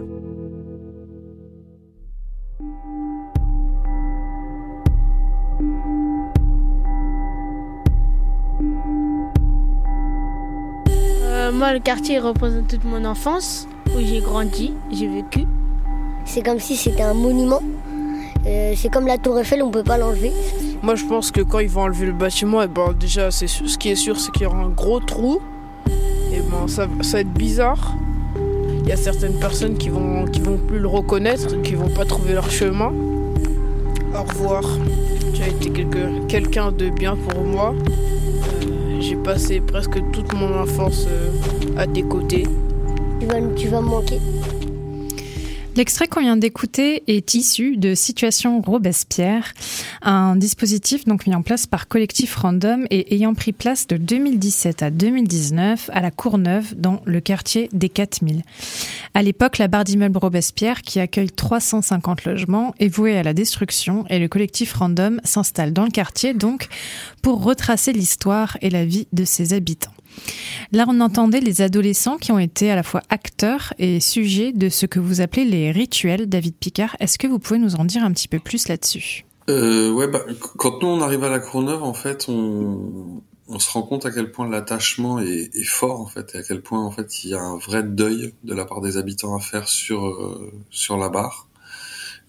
Euh, 10.90 11.52
moi, 11.54 11.74
le 11.74 11.80
quartier 11.80 12.20
représente 12.20 12.68
toute 12.68 12.84
mon 12.84 13.06
enfance, 13.06 13.68
où 13.96 14.00
j'ai 14.00 14.20
grandi, 14.20 14.74
j'ai 14.92 15.08
vécu. 15.08 15.46
C'est 16.26 16.44
comme 16.44 16.60
si 16.60 16.76
c'était 16.76 17.04
un 17.04 17.14
monument. 17.14 17.62
Euh, 18.46 18.74
c'est 18.76 18.90
comme 18.90 19.08
la 19.08 19.18
tour 19.18 19.40
Eiffel, 19.40 19.64
on 19.64 19.72
peut 19.72 19.84
pas 19.84 19.98
l'enlever. 19.98 20.34
Moi, 20.82 20.96
je 20.96 21.06
pense 21.06 21.32
que 21.32 21.42
quand 21.42 21.60
ils 21.60 21.70
vont 21.70 21.84
enlever 21.84 22.06
le 22.08 22.14
bâtiment, 22.14 22.62
et 22.62 22.66
eh 22.66 22.68
ben, 22.68 22.94
déjà, 22.94 23.32
c'est 23.32 23.48
ce 23.48 23.78
qui 23.78 23.90
est 23.90 23.96
sûr, 23.96 24.20
c'est 24.20 24.32
qu'il 24.32 24.44
y 24.44 24.46
aura 24.46 24.60
un 24.60 24.70
gros 24.70 25.00
trou 25.00 25.42
ça, 26.68 26.86
va 26.86 27.20
être 27.20 27.34
bizarre. 27.34 27.96
Il 28.82 28.88
y 28.88 28.92
a 28.92 28.98
certaines 28.98 29.40
personnes 29.40 29.78
qui 29.78 29.90
vont, 29.90 30.26
qui 30.26 30.42
vont 30.42 30.58
plus 30.58 30.80
le 30.80 30.88
reconnaître, 30.88 31.62
qui 31.62 31.76
vont 31.76 31.90
pas 31.90 32.06
trouver 32.06 32.34
leur 32.34 32.50
chemin. 32.50 32.92
Au 34.16 34.24
revoir. 34.24 34.64
Tu 35.34 35.44
as 35.44 35.48
été 35.48 35.70
quelqu'un 36.28 36.72
de 36.72 36.90
bien 36.90 37.16
pour 37.16 37.44
moi. 37.44 37.74
Euh, 37.76 39.00
j'ai 39.00 39.16
passé 39.16 39.62
presque 39.62 40.00
toute 40.12 40.34
mon 40.34 40.60
enfance 40.60 41.06
euh, 41.08 41.30
à 41.78 41.86
tes 41.88 42.04
côtés. 42.04 42.48
Tu 43.20 43.26
vas, 43.28 43.42
tu 43.56 43.68
vas 43.68 43.82
me 43.82 43.88
manquer. 43.88 44.20
L'extrait 45.80 46.10
qu'on 46.10 46.20
vient 46.20 46.36
d'écouter 46.36 47.04
est 47.08 47.36
issu 47.36 47.78
de 47.78 47.96
Situation 47.96 48.60
Robespierre, 48.60 49.54
un 50.02 50.36
dispositif 50.36 51.06
donc 51.06 51.26
mis 51.26 51.34
en 51.34 51.42
place 51.42 51.68
par 51.68 51.88
Collectif 51.88 52.36
Random 52.36 52.86
et 52.90 53.16
ayant 53.16 53.34
pris 53.34 53.54
place 53.54 53.88
de 53.88 53.96
2017 53.96 54.84
à 54.84 54.90
2019 54.90 55.90
à 55.94 56.02
la 56.02 56.12
Courneuve 56.12 56.76
dans 56.76 57.02
le 57.06 57.22
quartier 57.22 57.70
des 57.72 57.88
4000. 57.88 58.44
À 59.14 59.22
l'époque, 59.22 59.58
la 59.58 59.70
barre 59.70 59.86
d'immeuble 59.86 60.18
Robespierre, 60.18 60.82
qui 60.82 61.00
accueille 61.00 61.32
350 61.32 62.26
logements, 62.26 62.76
est 62.82 62.90
vouée 62.90 63.18
à 63.18 63.24
la 63.24 63.34
destruction 63.34 64.04
et 64.10 64.20
le 64.20 64.28
collectif 64.28 64.74
Random 64.74 65.22
s'installe 65.24 65.72
dans 65.72 65.86
le 65.86 65.92
quartier 65.92 66.34
donc 66.34 66.68
pour 67.22 67.42
retracer 67.42 67.94
l'histoire 67.94 68.58
et 68.62 68.70
la 68.70 68.84
vie 68.84 69.08
de 69.14 69.24
ses 69.24 69.54
habitants. 69.54 69.94
Là, 70.72 70.86
on 70.88 71.00
entendait 71.02 71.40
les 71.40 71.62
adolescents 71.62 72.18
qui 72.18 72.32
ont 72.32 72.40
été 72.40 72.72
à 72.72 72.76
la 72.76 72.84
fois 72.84 73.02
acteurs 73.10 73.74
et 73.80 74.00
sujets 74.00 74.52
de 74.52 74.70
ce 74.70 74.86
que 74.86 75.00
vous 75.00 75.22
appelez 75.22 75.46
les 75.46 75.72
rituels, 75.72 76.28
David 76.28 76.56
Picard. 76.56 76.96
Est-ce 77.00 77.18
que 77.18 77.28
vous 77.28 77.40
pouvez 77.40 77.60
nous 77.60 77.76
en 77.76 77.86
dire 77.86 78.04
un 78.04 78.12
petit 78.12 78.28
peu 78.28 78.40
plus 78.40 78.68
là-dessus? 78.68 79.26
Euh, 79.50 79.92
ouais, 79.92 80.08
bah, 80.08 80.22
quand 80.58 80.82
nous 80.82 80.88
on 80.88 81.02
arrive 81.02 81.24
à 81.24 81.30
la 81.30 81.40
Courneuve, 81.40 81.82
en 81.82 81.94
fait, 81.94 82.28
on, 82.30 83.22
se 83.58 83.72
rend 83.72 83.82
compte 83.82 84.06
à 84.06 84.12
quel 84.12 84.32
point 84.32 84.48
l'attachement 84.48 85.20
est, 85.20 85.50
est, 85.56 85.64
fort 85.64 86.02
en 86.02 86.06
fait, 86.06 86.36
et 86.36 86.38
à 86.38 86.44
quel 86.44 86.62
point 86.62 86.86
en 86.86 86.92
fait 86.92 87.24
il 87.24 87.32
y 87.32 87.34
a 87.34 87.42
un 87.42 87.58
vrai 87.58 87.82
deuil 87.82 88.36
de 88.44 88.54
la 88.54 88.64
part 88.64 88.80
des 88.80 88.98
habitants 88.98 89.36
à 89.36 89.40
faire 89.40 89.68
sur 89.68 90.06
euh, 90.06 90.54
sur 90.70 90.98
la 90.98 91.10
barre 91.10 91.49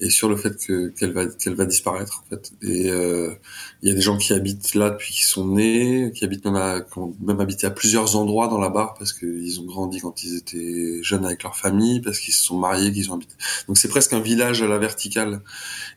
et 0.01 0.09
sur 0.11 0.29
le 0.29 0.37
fait 0.37 0.57
que 0.57 0.89
qu'elle 0.89 1.13
va 1.13 1.27
qu'elle 1.27 1.55
va 1.55 1.67
disparaître 1.67 2.25
en 2.25 2.31
fait. 2.31 2.53
Et 2.63 2.91
euh, 2.91 3.35
il 3.83 3.89
y 3.89 3.93
a 3.93 3.95
des 3.95 4.01
gens 4.01 4.17
qui 4.17 4.33
habitent 4.33 4.75
là 4.75 4.91
depuis 4.91 5.13
qu'ils 5.13 5.27
sont 5.27 5.47
nés, 5.47 6.13
qui 6.15 6.25
habitent 6.25 6.45
même 6.45 6.57
à, 6.57 6.81
qui 6.81 6.99
ont 6.99 7.15
même 7.21 7.41
habité 7.41 7.67
à 7.67 7.71
plusieurs 7.71 8.17
endroits 8.17 8.49
dans 8.49 8.59
la 8.59 8.71
barre 8.71 8.95
parce 8.95 9.13
qu'ils 9.13 9.61
ont 9.61 9.65
grandi 9.65 10.01
quand 10.01 10.23
ils 10.25 10.37
étaient 10.37 11.03
jeunes 11.03 11.25
avec 11.25 11.43
leur 11.43 11.57
famille, 11.57 12.01
parce 12.01 12.19
qu'ils 12.19 12.35
se 12.35 12.43
sont 12.43 12.59
mariés, 12.59 12.93
qu'ils 12.93 13.11
ont 13.11 13.15
habité. 13.15 13.35
Donc 13.69 13.77
c'est 13.77 13.89
presque 13.89 14.13
un 14.13 14.21
village 14.21 14.63
à 14.63 14.69
la 14.69 14.79
verticale. 14.79 15.43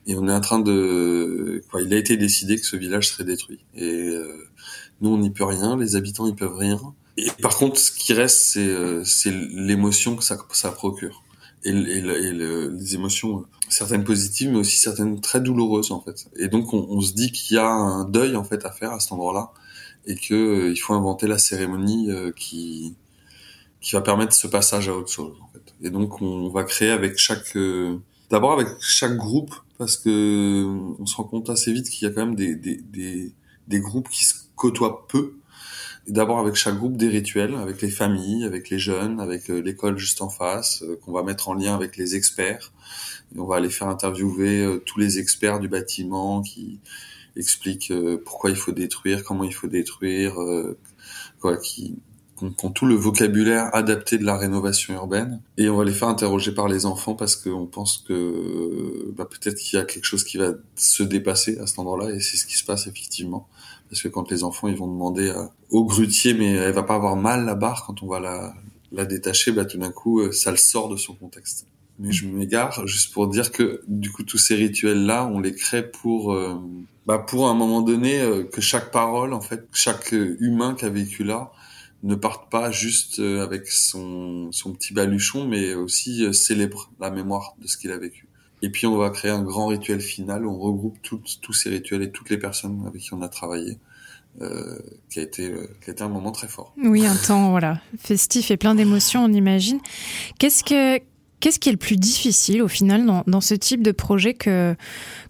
Et 0.06 0.16
on 0.16 0.28
est 0.28 0.34
en 0.34 0.42
train 0.42 0.60
de, 0.60 1.64
quoi, 1.72 1.82
il 1.82 1.94
a 1.94 1.98
été 1.98 2.18
décidé 2.18 2.58
que 2.58 2.66
ce 2.66 2.76
village 2.76 3.10
serait 3.10 3.24
détruit. 3.24 3.60
Et 3.76 4.10
euh, 4.10 4.48
nous 5.02 5.12
on 5.12 5.18
n'y 5.18 5.30
peut 5.30 5.46
rien, 5.46 5.78
les 5.78 5.96
habitants 5.96 6.26
n'y 6.26 6.36
peuvent 6.36 6.58
rien. 6.58 6.80
Et 7.16 7.30
par 7.42 7.58
contre, 7.58 7.80
ce 7.80 7.92
qui 7.92 8.14
reste, 8.14 8.40
c'est 8.40 8.68
euh, 8.68 9.04
l'émotion 9.54 10.16
que 10.16 10.24
ça, 10.24 10.38
ça 10.52 10.72
procure 10.72 11.24
et, 11.64 11.74
les 11.74 12.96
émotions 12.96 13.46
certaines 13.70 14.04
positives 14.04 14.52
mais 14.52 14.60
aussi 14.60 14.78
certaines 14.78 15.22
très 15.22 15.42
douloureuses 15.42 15.92
en 15.92 16.02
fait. 16.02 16.28
Et 16.36 16.48
donc 16.48 16.74
on, 16.74 16.86
on 16.90 17.02
se 17.02 17.14
dit 17.14 17.32
qu'il 17.32 17.56
y 17.56 17.60
a 17.60 17.68
un 17.68 18.06
deuil 18.06 18.36
en 18.36 18.44
fait 18.44 18.66
à 18.66 18.72
faire 18.72 18.92
à 18.92 19.00
cet 19.00 19.12
endroit-là 19.12 19.52
et 20.06 20.16
que 20.16 20.34
euh, 20.34 20.72
il 20.72 20.78
faut 20.78 20.94
inventer 20.94 21.28
la 21.28 21.38
cérémonie 21.38 22.12
euh, 22.12 22.32
qui 22.32 22.96
qui 23.82 23.94
va 23.94 24.02
permettre 24.02 24.34
ce 24.34 24.48
passage 24.48 24.88
à 24.88 24.96
autre 24.96 25.12
chose 25.12 25.36
en 25.42 25.48
fait. 25.48 25.74
Et 25.82 25.90
donc 25.90 26.22
on 26.22 26.50
va 26.50 26.64
créer 26.64 26.90
avec 26.90 27.18
chaque 27.18 27.56
euh, 27.56 27.98
d'abord 28.30 28.54
avec 28.54 28.68
chaque 28.80 29.16
groupe 29.16 29.54
parce 29.78 29.98
que 29.98 30.66
on 31.00 31.06
se 31.06 31.16
rend 31.16 31.26
compte 31.26 31.50
assez 31.50 31.74
vite 31.74 31.90
qu'il 31.90 32.08
y 32.08 32.12
a 32.12 32.14
quand 32.14 32.26
même 32.26 32.36
des 32.36 32.56
des, 32.56 32.78
des, 32.78 33.34
des 33.68 33.80
groupes 33.80 34.10
qui 34.10 34.26
se 34.26 34.36
côtoient 34.56 35.08
peu 35.08 35.36
d'abord 36.08 36.40
avec 36.40 36.56
chaque 36.56 36.78
groupe 36.78 36.98
des 36.98 37.08
rituels, 37.08 37.56
avec 37.56 37.82
les 37.82 37.90
familles, 37.90 38.44
avec 38.44 38.70
les 38.70 38.80
jeunes, 38.80 39.20
avec 39.20 39.50
euh, 39.50 39.60
l'école 39.60 39.98
juste 39.98 40.22
en 40.22 40.30
face, 40.30 40.84
euh, 40.84 41.00
qu'on 41.02 41.12
va 41.12 41.24
mettre 41.24 41.50
en 41.50 41.54
lien 41.54 41.74
avec 41.76 41.98
les 41.98 42.16
experts. 42.16 42.72
On 43.38 43.46
va 43.46 43.58
aller 43.58 43.70
faire 43.70 43.88
interviewer 43.88 44.64
euh, 44.64 44.78
tous 44.80 45.00
les 45.00 45.20
experts 45.20 45.60
du 45.60 45.70
bâtiment 45.70 46.42
qui 46.42 46.80
expliquent 47.36 47.92
pourquoi 48.26 48.52
il 48.52 48.56
faut 48.56 48.74
détruire, 48.74 49.24
comment 49.24 49.44
il 49.44 49.54
faut 49.54 49.66
détruire, 49.66 50.36
quoi, 51.40 51.58
qui, 51.58 51.96
ont 52.42 52.70
tout 52.70 52.86
le 52.86 52.94
vocabulaire 52.94 53.74
adapté 53.74 54.20
de 54.20 54.24
la 54.24 54.38
rénovation 54.38 54.94
urbaine. 54.94 55.42
Et 55.58 55.68
on 55.68 55.78
va 55.78 55.84
les 55.84 55.94
faire 55.94 56.10
interroger 56.10 56.52
par 56.52 56.68
les 56.68 56.86
enfants 56.86 57.16
parce 57.16 57.36
qu'on 57.36 57.66
pense 57.66 58.04
que 58.08 59.12
bah, 59.18 59.26
peut-être 59.26 59.58
qu'il 59.58 59.80
y 59.80 59.82
a 59.82 59.86
quelque 59.86 60.06
chose 60.06 60.24
qui 60.24 60.38
va 60.38 60.52
se 60.76 61.02
dépasser 61.02 61.58
à 61.58 61.66
cet 61.66 61.80
endroit-là 61.80 62.14
et 62.14 62.20
c'est 62.20 62.38
ce 62.38 62.46
qui 62.46 62.56
se 62.56 62.64
passe 62.64 62.86
effectivement 62.86 63.48
parce 63.94 64.02
que 64.02 64.08
quand 64.08 64.32
les 64.32 64.44
enfants 64.44 64.68
ils 64.68 64.76
vont 64.76 64.88
demander 64.88 65.32
au 65.70 65.86
grutier 65.86 66.34
mais 66.34 66.54
elle 66.54 66.74
va 66.74 66.82
pas 66.82 66.96
avoir 66.96 67.16
mal 67.16 67.46
la 67.46 67.54
barre 67.54 67.84
quand 67.86 68.02
on 68.02 68.08
va 68.08 68.20
la, 68.20 68.56
la 68.92 69.06
détacher, 69.06 69.52
bah 69.52 69.66
tout 69.66 69.78
d'un 69.78 69.92
coup 69.92 70.22
euh, 70.22 70.32
ça 70.32 70.50
le 70.52 70.58
sort 70.58 70.90
de 70.90 70.96
son 70.96 71.14
contexte. 71.14 71.68
Mais 72.00 72.12
je 72.12 72.26
m'égare 72.26 72.88
juste 72.88 73.14
pour 73.14 73.28
dire 73.28 73.52
que 73.52 73.84
du 73.88 74.12
coup 74.12 74.24
tous 74.24 74.40
ces 74.40 74.56
rituels 74.56 75.06
là 75.06 75.30
on 75.32 75.40
les 75.40 75.54
crée 75.54 75.84
pour 75.88 76.34
euh, 76.34 76.56
bah 77.06 77.20
pour 77.20 77.48
à 77.48 77.52
un 77.52 77.54
moment 77.54 77.82
donné 77.82 78.20
euh, 78.20 78.44
que 78.44 78.62
chaque 78.62 78.90
parole 78.92 79.34
en 79.34 79.42
fait 79.42 79.68
chaque 79.74 80.12
humain 80.12 80.74
qui 80.74 80.86
a 80.86 80.90
vécu 80.90 81.24
là 81.24 81.52
ne 82.02 82.16
parte 82.16 82.52
pas 82.52 82.70
juste 82.72 83.20
avec 83.20 83.68
son, 83.68 84.52
son 84.52 84.74
petit 84.74 84.94
baluchon, 84.94 85.48
mais 85.48 85.74
aussi 85.74 86.34
célèbre 86.34 86.92
la 87.00 87.10
mémoire 87.10 87.54
de 87.62 87.68
ce 87.68 87.78
qu'il 87.78 87.92
a 87.94 87.98
vécu. 87.98 88.28
Et 88.64 88.70
puis 88.70 88.88
on 88.88 88.98
va 88.98 89.12
créer 89.12 89.30
un 89.30 89.44
grand 89.44 89.68
rituel 89.68 90.02
final 90.02 90.46
où 90.46 90.52
on 90.52 90.58
regroupe 90.58 90.98
tous 91.02 91.54
ces 91.54 91.70
rituels 91.70 92.02
et 92.02 92.12
toutes 92.12 92.32
les 92.32 92.38
personnes 92.38 92.82
avec 92.88 93.02
qui 93.02 93.14
on 93.14 93.22
a 93.22 93.30
travaillé. 93.30 93.78
Euh, 94.42 94.80
qui, 95.12 95.20
a 95.20 95.22
été, 95.22 95.48
euh, 95.48 95.68
qui 95.84 95.92
a 95.92 95.94
été 95.94 96.02
un 96.02 96.10
moment 96.10 96.32
très 96.32 96.48
fort. 96.48 96.74
Oui, 96.84 97.06
un 97.06 97.16
temps 97.28 97.52
voilà 97.52 97.80
festif 98.00 98.50
et 98.50 98.58
plein 98.58 98.74
d'émotions, 98.74 99.24
on 99.24 99.32
imagine. 99.32 99.80
Qu'est-ce 100.40 100.64
que 100.64 101.00
Qu'est-ce 101.40 101.60
qui 101.60 101.68
est 101.68 101.74
le 101.74 101.78
plus 101.78 101.98
difficile 101.98 102.62
au 102.62 102.70
final 102.70 103.06
dans, 103.06 103.26
dans, 103.28 103.42
ce 103.42 103.54
type 103.54 103.84
de 103.84 103.92
projet 103.92 104.34
que 104.34 104.76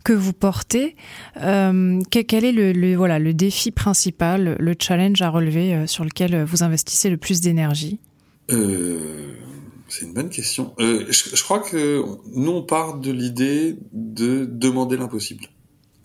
que 0.03 0.13
vous 0.13 0.31
portez 0.31 0.95
euh, 1.41 1.99
Quel 2.11 2.45
est 2.45 2.51
le, 2.51 2.71
le, 2.71 2.95
voilà 2.95 3.17
le 3.17 3.33
défi 3.33 3.71
principal, 3.71 4.55
le 4.59 4.75
challenge 4.79 5.23
à 5.23 5.29
relever 5.29 5.73
euh, 5.73 5.87
sur 5.87 6.03
lequel 6.03 6.43
vous 6.43 6.61
investissez 6.61 7.09
le 7.09 7.17
plus 7.17 7.41
d'énergie? 7.41 7.99
Euh, 8.51 9.33
c'est 9.93 10.05
une 10.05 10.13
bonne 10.13 10.29
question. 10.29 10.73
Euh, 10.79 11.05
je, 11.09 11.35
je, 11.35 11.43
crois 11.43 11.59
que 11.59 12.03
nous, 12.33 12.51
on 12.51 12.63
part 12.63 12.97
de 12.97 13.11
l'idée 13.11 13.77
de 13.91 14.45
demander 14.45 14.97
l'impossible 14.97 15.45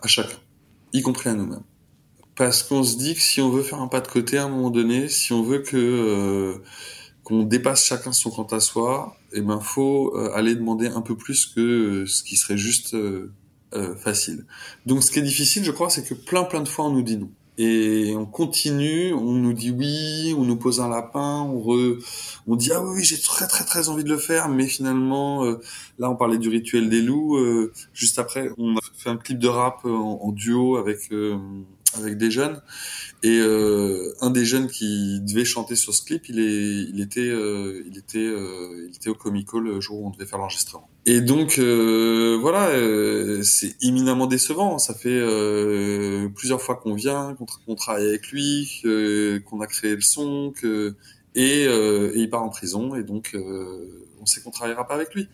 à 0.03 0.09
chacun, 0.09 0.37
y 0.92 1.01
compris 1.01 1.31
à 1.31 1.35
nous-mêmes. 1.35 1.64
Parce 2.37 2.62
qu'on 2.62 2.85
se 2.85 2.98
dit 2.98 3.14
que 3.14 3.20
si 3.20 3.40
on 3.40 3.51
veut 3.51 3.62
faire 3.62 3.81
un 3.81 3.88
pas 3.88 4.01
de 4.01 4.09
côté 4.09 4.37
à 4.37 4.44
un 4.44 4.48
moment 4.48 4.70
donné, 4.70 5.09
si 5.09 5.33
on 5.33 5.42
veut 5.42 5.61
que 5.61 5.77
euh, 5.77 6.62
qu'on 7.24 7.44
dépasse 7.44 7.85
chacun 7.85 8.12
son 8.12 8.31
quant 8.31 8.44
à 8.44 8.61
soi, 8.61 9.16
eh 9.33 9.40
ben 9.40 9.61
faut 9.61 10.14
euh, 10.16 10.31
aller 10.35 10.55
demander 10.55 10.87
un 10.87 11.01
peu 11.01 11.16
plus 11.16 11.46
que 11.46 11.61
euh, 11.61 12.07
ce 12.07 12.22
qui 12.22 12.37
serait 12.37 12.59
juste 12.59 12.94
euh, 12.94 13.33
facile. 13.96 14.44
Donc 14.87 15.03
ce 15.03 15.11
qui 15.11 15.18
est 15.18 15.22
difficile, 15.22 15.64
je 15.64 15.70
crois, 15.70 15.90
c'est 15.90 16.07
que 16.07 16.14
plein 16.14 16.44
plein 16.44 16.61
de 16.61 16.68
fois 16.68 16.87
on 16.87 16.90
nous 16.90 17.03
dit 17.03 17.16
non 17.16 17.31
et 17.59 18.14
on 18.16 18.25
continue, 18.25 19.12
on 19.12 19.33
nous 19.33 19.53
dit 19.53 19.73
oui, 19.73 20.33
on 20.38 20.44
nous 20.44 20.57
pose 20.57 20.81
un 20.81 20.88
lapin, 20.88 21.40
on, 21.40 21.61
re, 21.61 21.99
on 22.47 22.55
dit 22.55 22.71
ah 22.73 22.81
oui, 22.83 23.03
j'ai 23.03 23.21
très 23.21 23.49
très 23.49 23.64
très 23.64 23.88
envie 23.88 24.05
de 24.05 24.09
le 24.09 24.16
faire, 24.16 24.49
mais 24.49 24.66
finalement 24.66 25.44
euh, 25.44 25.61
là 25.99 26.09
on 26.09 26.14
parlait 26.14 26.38
du 26.38 26.49
rituel 26.49 26.88
des 26.88 27.03
loups, 27.03 27.37
euh, 27.37 27.73
juste 27.92 28.21
après 28.21 28.51
on 28.59 28.77
a 28.77 28.81
fait 28.97 29.11
un 29.11 29.16
clip 29.16 29.40
de 29.40 29.49
rap 29.49 29.85
en, 29.85 30.31
duo 30.31 30.77
avec 30.77 31.12
euh, 31.12 31.37
avec 31.96 32.18
des 32.18 32.31
jeunes 32.31 32.61
et 33.22 33.38
euh, 33.40 34.14
un 34.20 34.31
des 34.31 34.44
jeunes 34.44 34.68
qui 34.68 35.20
devait 35.20 35.44
chanter 35.44 35.74
sur 35.74 35.92
ce 35.92 36.05
clip, 36.05 36.29
il 36.29 36.38
est, 36.38 36.88
il 36.88 37.01
était, 37.01 37.20
euh, 37.20 37.83
il 37.90 37.98
était, 37.98 38.18
euh, 38.18 38.87
il 38.88 38.94
était 38.94 39.11
au 39.11 39.14
Comico 39.14 39.59
le 39.59 39.81
jour 39.81 40.01
où 40.01 40.07
on 40.07 40.11
devait 40.11 40.27
faire 40.27 40.38
l'enregistrement. 40.38 40.88
Et 41.05 41.20
donc 41.20 41.59
euh, 41.59 42.38
voilà, 42.40 42.68
euh, 42.68 43.42
c'est 43.42 43.74
éminemment 43.83 44.27
décevant. 44.27 44.79
Ça 44.79 44.94
fait 44.94 45.09
euh, 45.09 46.29
plusieurs 46.29 46.62
fois 46.62 46.77
qu'on 46.77 46.94
vient, 46.94 47.37
qu'on 47.66 47.74
travaille 47.74 48.07
avec 48.07 48.29
lui, 48.31 48.83
qu'on 49.46 49.61
a 49.61 49.66
créé 49.66 49.96
le 49.96 50.01
son, 50.01 50.53
que 50.55 50.94
et, 51.35 51.64
et, 51.64 52.12
il 52.14 52.31
part 52.31 52.42
en 52.42 52.51
prison 52.51 52.94
et 52.94 53.03
donc 53.03 53.37
on 54.20 54.27
sait 54.27 54.40
qu'on 54.42 54.51
travaillera 54.51 54.87
pas 54.87 54.94
avec 54.94 55.14
lui. 55.14 55.29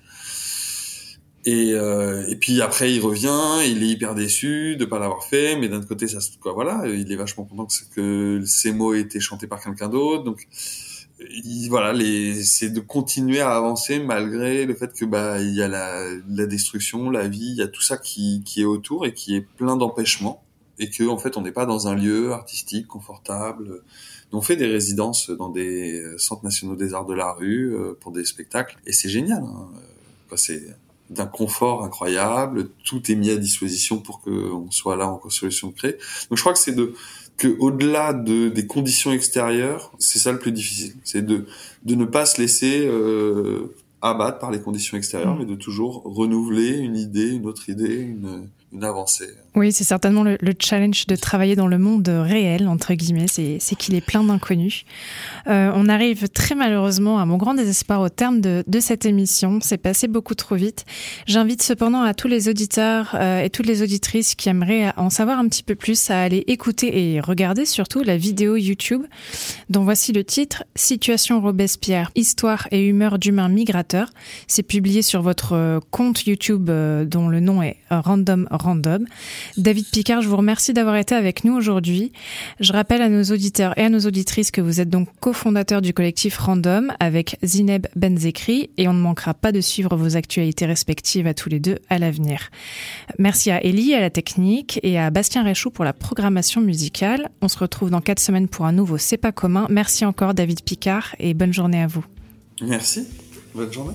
Et, 1.47 1.73
euh, 1.75 2.27
et 2.29 2.37
puis 2.37 2.63
après 2.63 2.93
il 2.93 3.01
revient, 3.01 3.61
il 3.67 3.83
est 3.83 3.89
hyper 3.89 4.15
déçu 4.15 4.77
de 4.77 4.85
pas 4.87 4.99
l'avoir 4.99 5.25
fait, 5.25 5.57
mais 5.57 5.69
d'un 5.69 5.83
côté 5.83 6.09
ça 6.09 6.19
quoi 6.41 6.53
voilà, 6.55 6.85
il 6.87 7.11
est 7.13 7.17
vachement 7.17 7.45
content 7.45 7.69
que, 7.95 8.43
ces 8.47 8.73
mots 8.73 8.95
aient 8.95 9.01
été 9.01 9.21
chantés 9.21 9.47
par 9.47 9.63
quelqu'un 9.63 9.89
d'autre, 9.89 10.25
donc 10.25 10.49
il, 11.21 11.69
voilà, 11.69 11.93
c'est 12.43 12.71
de 12.71 12.81
continuer 12.81 13.41
à 13.41 13.57
avancer 13.57 13.99
malgré 13.99 14.65
le 14.65 14.75
fait 14.75 14.95
que 14.95 15.05
bah 15.05 15.41
il 15.41 15.55
y 15.55 15.63
a 15.63 15.69
la, 15.69 16.09
la 16.31 16.47
destruction, 16.47 17.11
la 17.11 17.29
vie, 17.29 17.51
il 17.51 17.57
y 17.57 17.63
a 17.63 17.69
tout 17.69 17.83
ça 17.83 17.99
qui, 17.99 18.43
qui 18.45 18.63
est 18.63 18.67
autour 18.67 19.05
et 19.05 19.13
qui 19.13 19.37
est 19.37 19.43
plein 19.43 19.77
d'empêchements 19.77 20.43
et 20.79 20.89
que 20.89 21.05
en 21.05 21.19
fait 21.19 21.37
on 21.37 21.43
n'est 21.43 21.53
pas 21.53 21.67
dans 21.67 21.89
un 21.89 21.95
lieu 21.95 22.33
artistique 22.33 22.87
confortable. 22.87 23.83
On 24.33 24.41
fait 24.41 24.57
des 24.57 24.67
résidences 24.67 25.31
dans 25.31 25.49
des 25.49 26.03
centres 26.19 26.43
nationaux 26.43 26.75
des 26.75 26.93
arts 26.93 27.07
de 27.07 27.15
la 27.15 27.33
rue 27.33 27.73
euh, 27.73 27.97
pour 28.01 28.11
des 28.11 28.25
spectacles 28.25 28.77
et 28.85 28.93
c'est 28.93 29.09
génial. 29.09 29.45
Hein. 29.45 29.69
C'est 30.37 30.77
d'un 31.11 31.27
confort 31.27 31.85
incroyable, 31.85 32.71
tout 32.85 33.11
est 33.11 33.15
mis 33.15 33.31
à 33.31 33.37
disposition 33.37 33.99
pour 33.99 34.21
qu'on 34.21 34.71
soit 34.71 34.97
là 34.97 35.09
en 35.09 35.31
solution 35.31 35.69
de 35.69 35.75
créer. 35.75 35.93
Donc 36.29 36.39
je 36.39 36.41
crois 36.41 36.53
que 36.53 36.59
c'est 36.59 36.75
de 36.75 36.95
que 37.37 37.49
au-delà 37.59 38.13
de, 38.13 38.49
des 38.49 38.67
conditions 38.67 39.13
extérieures, 39.13 39.93
c'est 39.99 40.21
ça 40.21 40.31
le 40.31 40.39
plus 40.39 40.53
difficile, 40.53 40.95
c'est 41.05 41.25
de 41.25 41.47
de 41.85 41.95
ne 41.95 42.05
pas 42.05 42.27
se 42.27 42.41
laisser 42.41 42.87
euh, 42.87 43.75
abattre 44.03 44.39
par 44.39 44.51
les 44.51 44.61
conditions 44.61 44.97
extérieures, 44.97 45.35
mmh. 45.35 45.39
mais 45.41 45.47
de 45.47 45.55
toujours 45.55 46.03
renouveler 46.05 46.79
une 46.79 46.97
idée, 46.97 47.31
une 47.31 47.47
autre 47.47 47.69
idée, 47.69 48.01
une, 48.01 48.49
Oui, 49.55 49.73
c'est 49.73 49.85
certainement 49.85 50.25
le, 50.25 50.37
le, 50.41 50.53
challenge 50.59 51.07
de 51.07 51.15
travailler 51.15 51.55
dans 51.55 51.69
le 51.69 51.79
monde 51.79 52.09
réel, 52.09 52.67
entre 52.67 52.95
guillemets, 52.95 53.27
c'est 53.29 53.77
qu'il 53.77 53.95
est 53.95 54.05
plein 54.05 54.25
d'inconnus. 54.25 54.85
Euh, 55.47 55.71
on 55.75 55.89
arrive 55.89 56.29
très 56.29 56.57
malheureusement, 56.57 57.21
à 57.21 57.27
mon 57.27 57.37
grand 57.37 57.55
désespoir, 57.55 58.01
au 58.01 58.09
terme 58.09 58.41
de, 58.41 58.65
cette 58.81 59.07
émission. 59.07 59.61
C'est 59.63 59.79
passé 59.79 60.09
beaucoup 60.09 60.35
trop 60.35 60.57
vite. 60.57 60.85
J'invite 61.27 61.63
cependant 61.63 62.03
à 62.03 62.15
tous 62.15 62.27
les 62.29 62.49
auditeurs 62.49 63.15
euh, 63.15 63.43
et 63.43 63.51
toutes 63.51 63.67
les 63.67 63.83
auditrices 63.83 64.35
qui 64.35 64.49
aimeraient 64.49 64.93
en 64.97 65.09
savoir 65.09 65.39
un 65.39 65.49
petit 65.49 65.63
peu 65.63 65.77
plus 65.77 66.11
à 66.11 66.21
aller 66.21 66.43
écouter 66.49 67.15
et 67.15 67.21
regarder 67.21 67.65
surtout 67.65 68.03
la 68.03 68.17
vidéo 68.17 68.57
YouTube 68.57 69.05
dont 69.71 69.85
voici 69.85 70.13
le 70.13 70.25
titre 70.25 70.65
Situation 70.75 71.41
Robespierre, 71.41 72.11
histoire 72.17 72.67
et 72.73 72.85
humeur 72.85 73.19
d'humains 73.19 73.49
migrateurs. 73.49 74.11
C'est 74.49 74.63
publié 74.65 75.03
sur 75.03 75.23
votre 75.23 75.81
compte 75.91 76.27
YouTube 76.27 76.69
euh, 76.69 77.05
dont 77.05 77.29
le 77.29 77.41
nom 77.41 77.63
est 77.63 77.77
Random 77.91 78.49
Random. 78.65 79.05
David 79.57 79.87
Picard, 79.91 80.23
je 80.23 80.29
vous 80.29 80.37
remercie 80.37 80.73
d'avoir 80.73 80.97
été 80.97 81.15
avec 81.15 81.45
nous 81.45 81.55
aujourd'hui. 81.55 82.13
Je 82.61 82.73
rappelle 82.73 83.03
à 83.03 83.09
nos 83.09 83.23
auditeurs 83.25 83.77
et 83.79 83.83
à 83.83 83.89
nos 83.91 84.01
auditrices 84.01 84.51
que 84.51 84.61
vous 84.61 84.81
êtes 84.81 84.89
donc 84.89 85.09
cofondateur 85.21 85.83
du 85.83 85.93
collectif 85.93 86.39
Random 86.39 86.93
avec 86.99 87.37
Zineb 87.45 87.87
Benzekri 87.95 88.71
et 88.77 88.89
on 88.89 88.95
ne 88.95 89.01
manquera 89.01 89.35
pas 89.35 89.53
de 89.53 89.61
suivre 89.61 89.97
vos 89.97 90.17
actualités 90.17 90.67
respectives 90.67 91.27
à 91.27 91.35
tous 91.35 91.49
les 91.49 91.61
deux 91.61 91.79
à 91.91 91.99
l'avenir. 91.99 92.51
Merci 93.19 93.51
à 93.51 93.63
Ellie, 93.63 93.95
à 93.95 94.01
la 94.01 94.11
technique 94.11 94.81
et 94.83 94.99
à 94.99 95.11
Bastien 95.11 95.43
Réchou 95.43 95.71
pour 95.71 95.85
la 95.85 95.93
programmation 95.93 96.61
musicale. 96.61 97.29
On 97.43 97.49
se 97.49 97.59
retrouve 97.59 97.91
dans 97.91 98.01
quatre 98.01 98.21
semaines 98.21 98.49
pour 98.49 98.67
un 98.67 98.73
nouveau 98.73 98.99
C'est 98.99 99.19
pas 99.19 99.33
commun. 99.33 99.67
Merci 99.71 100.05
encore 100.05 100.35
David 100.35 100.63
Picard 100.63 101.15
et 101.19 101.35
bonne 101.35 101.53
journée 101.53 101.83
à 101.83 101.87
vous. 101.87 102.05
Merci. 102.63 103.07
Bonne 103.55 103.73
journée. 103.73 103.95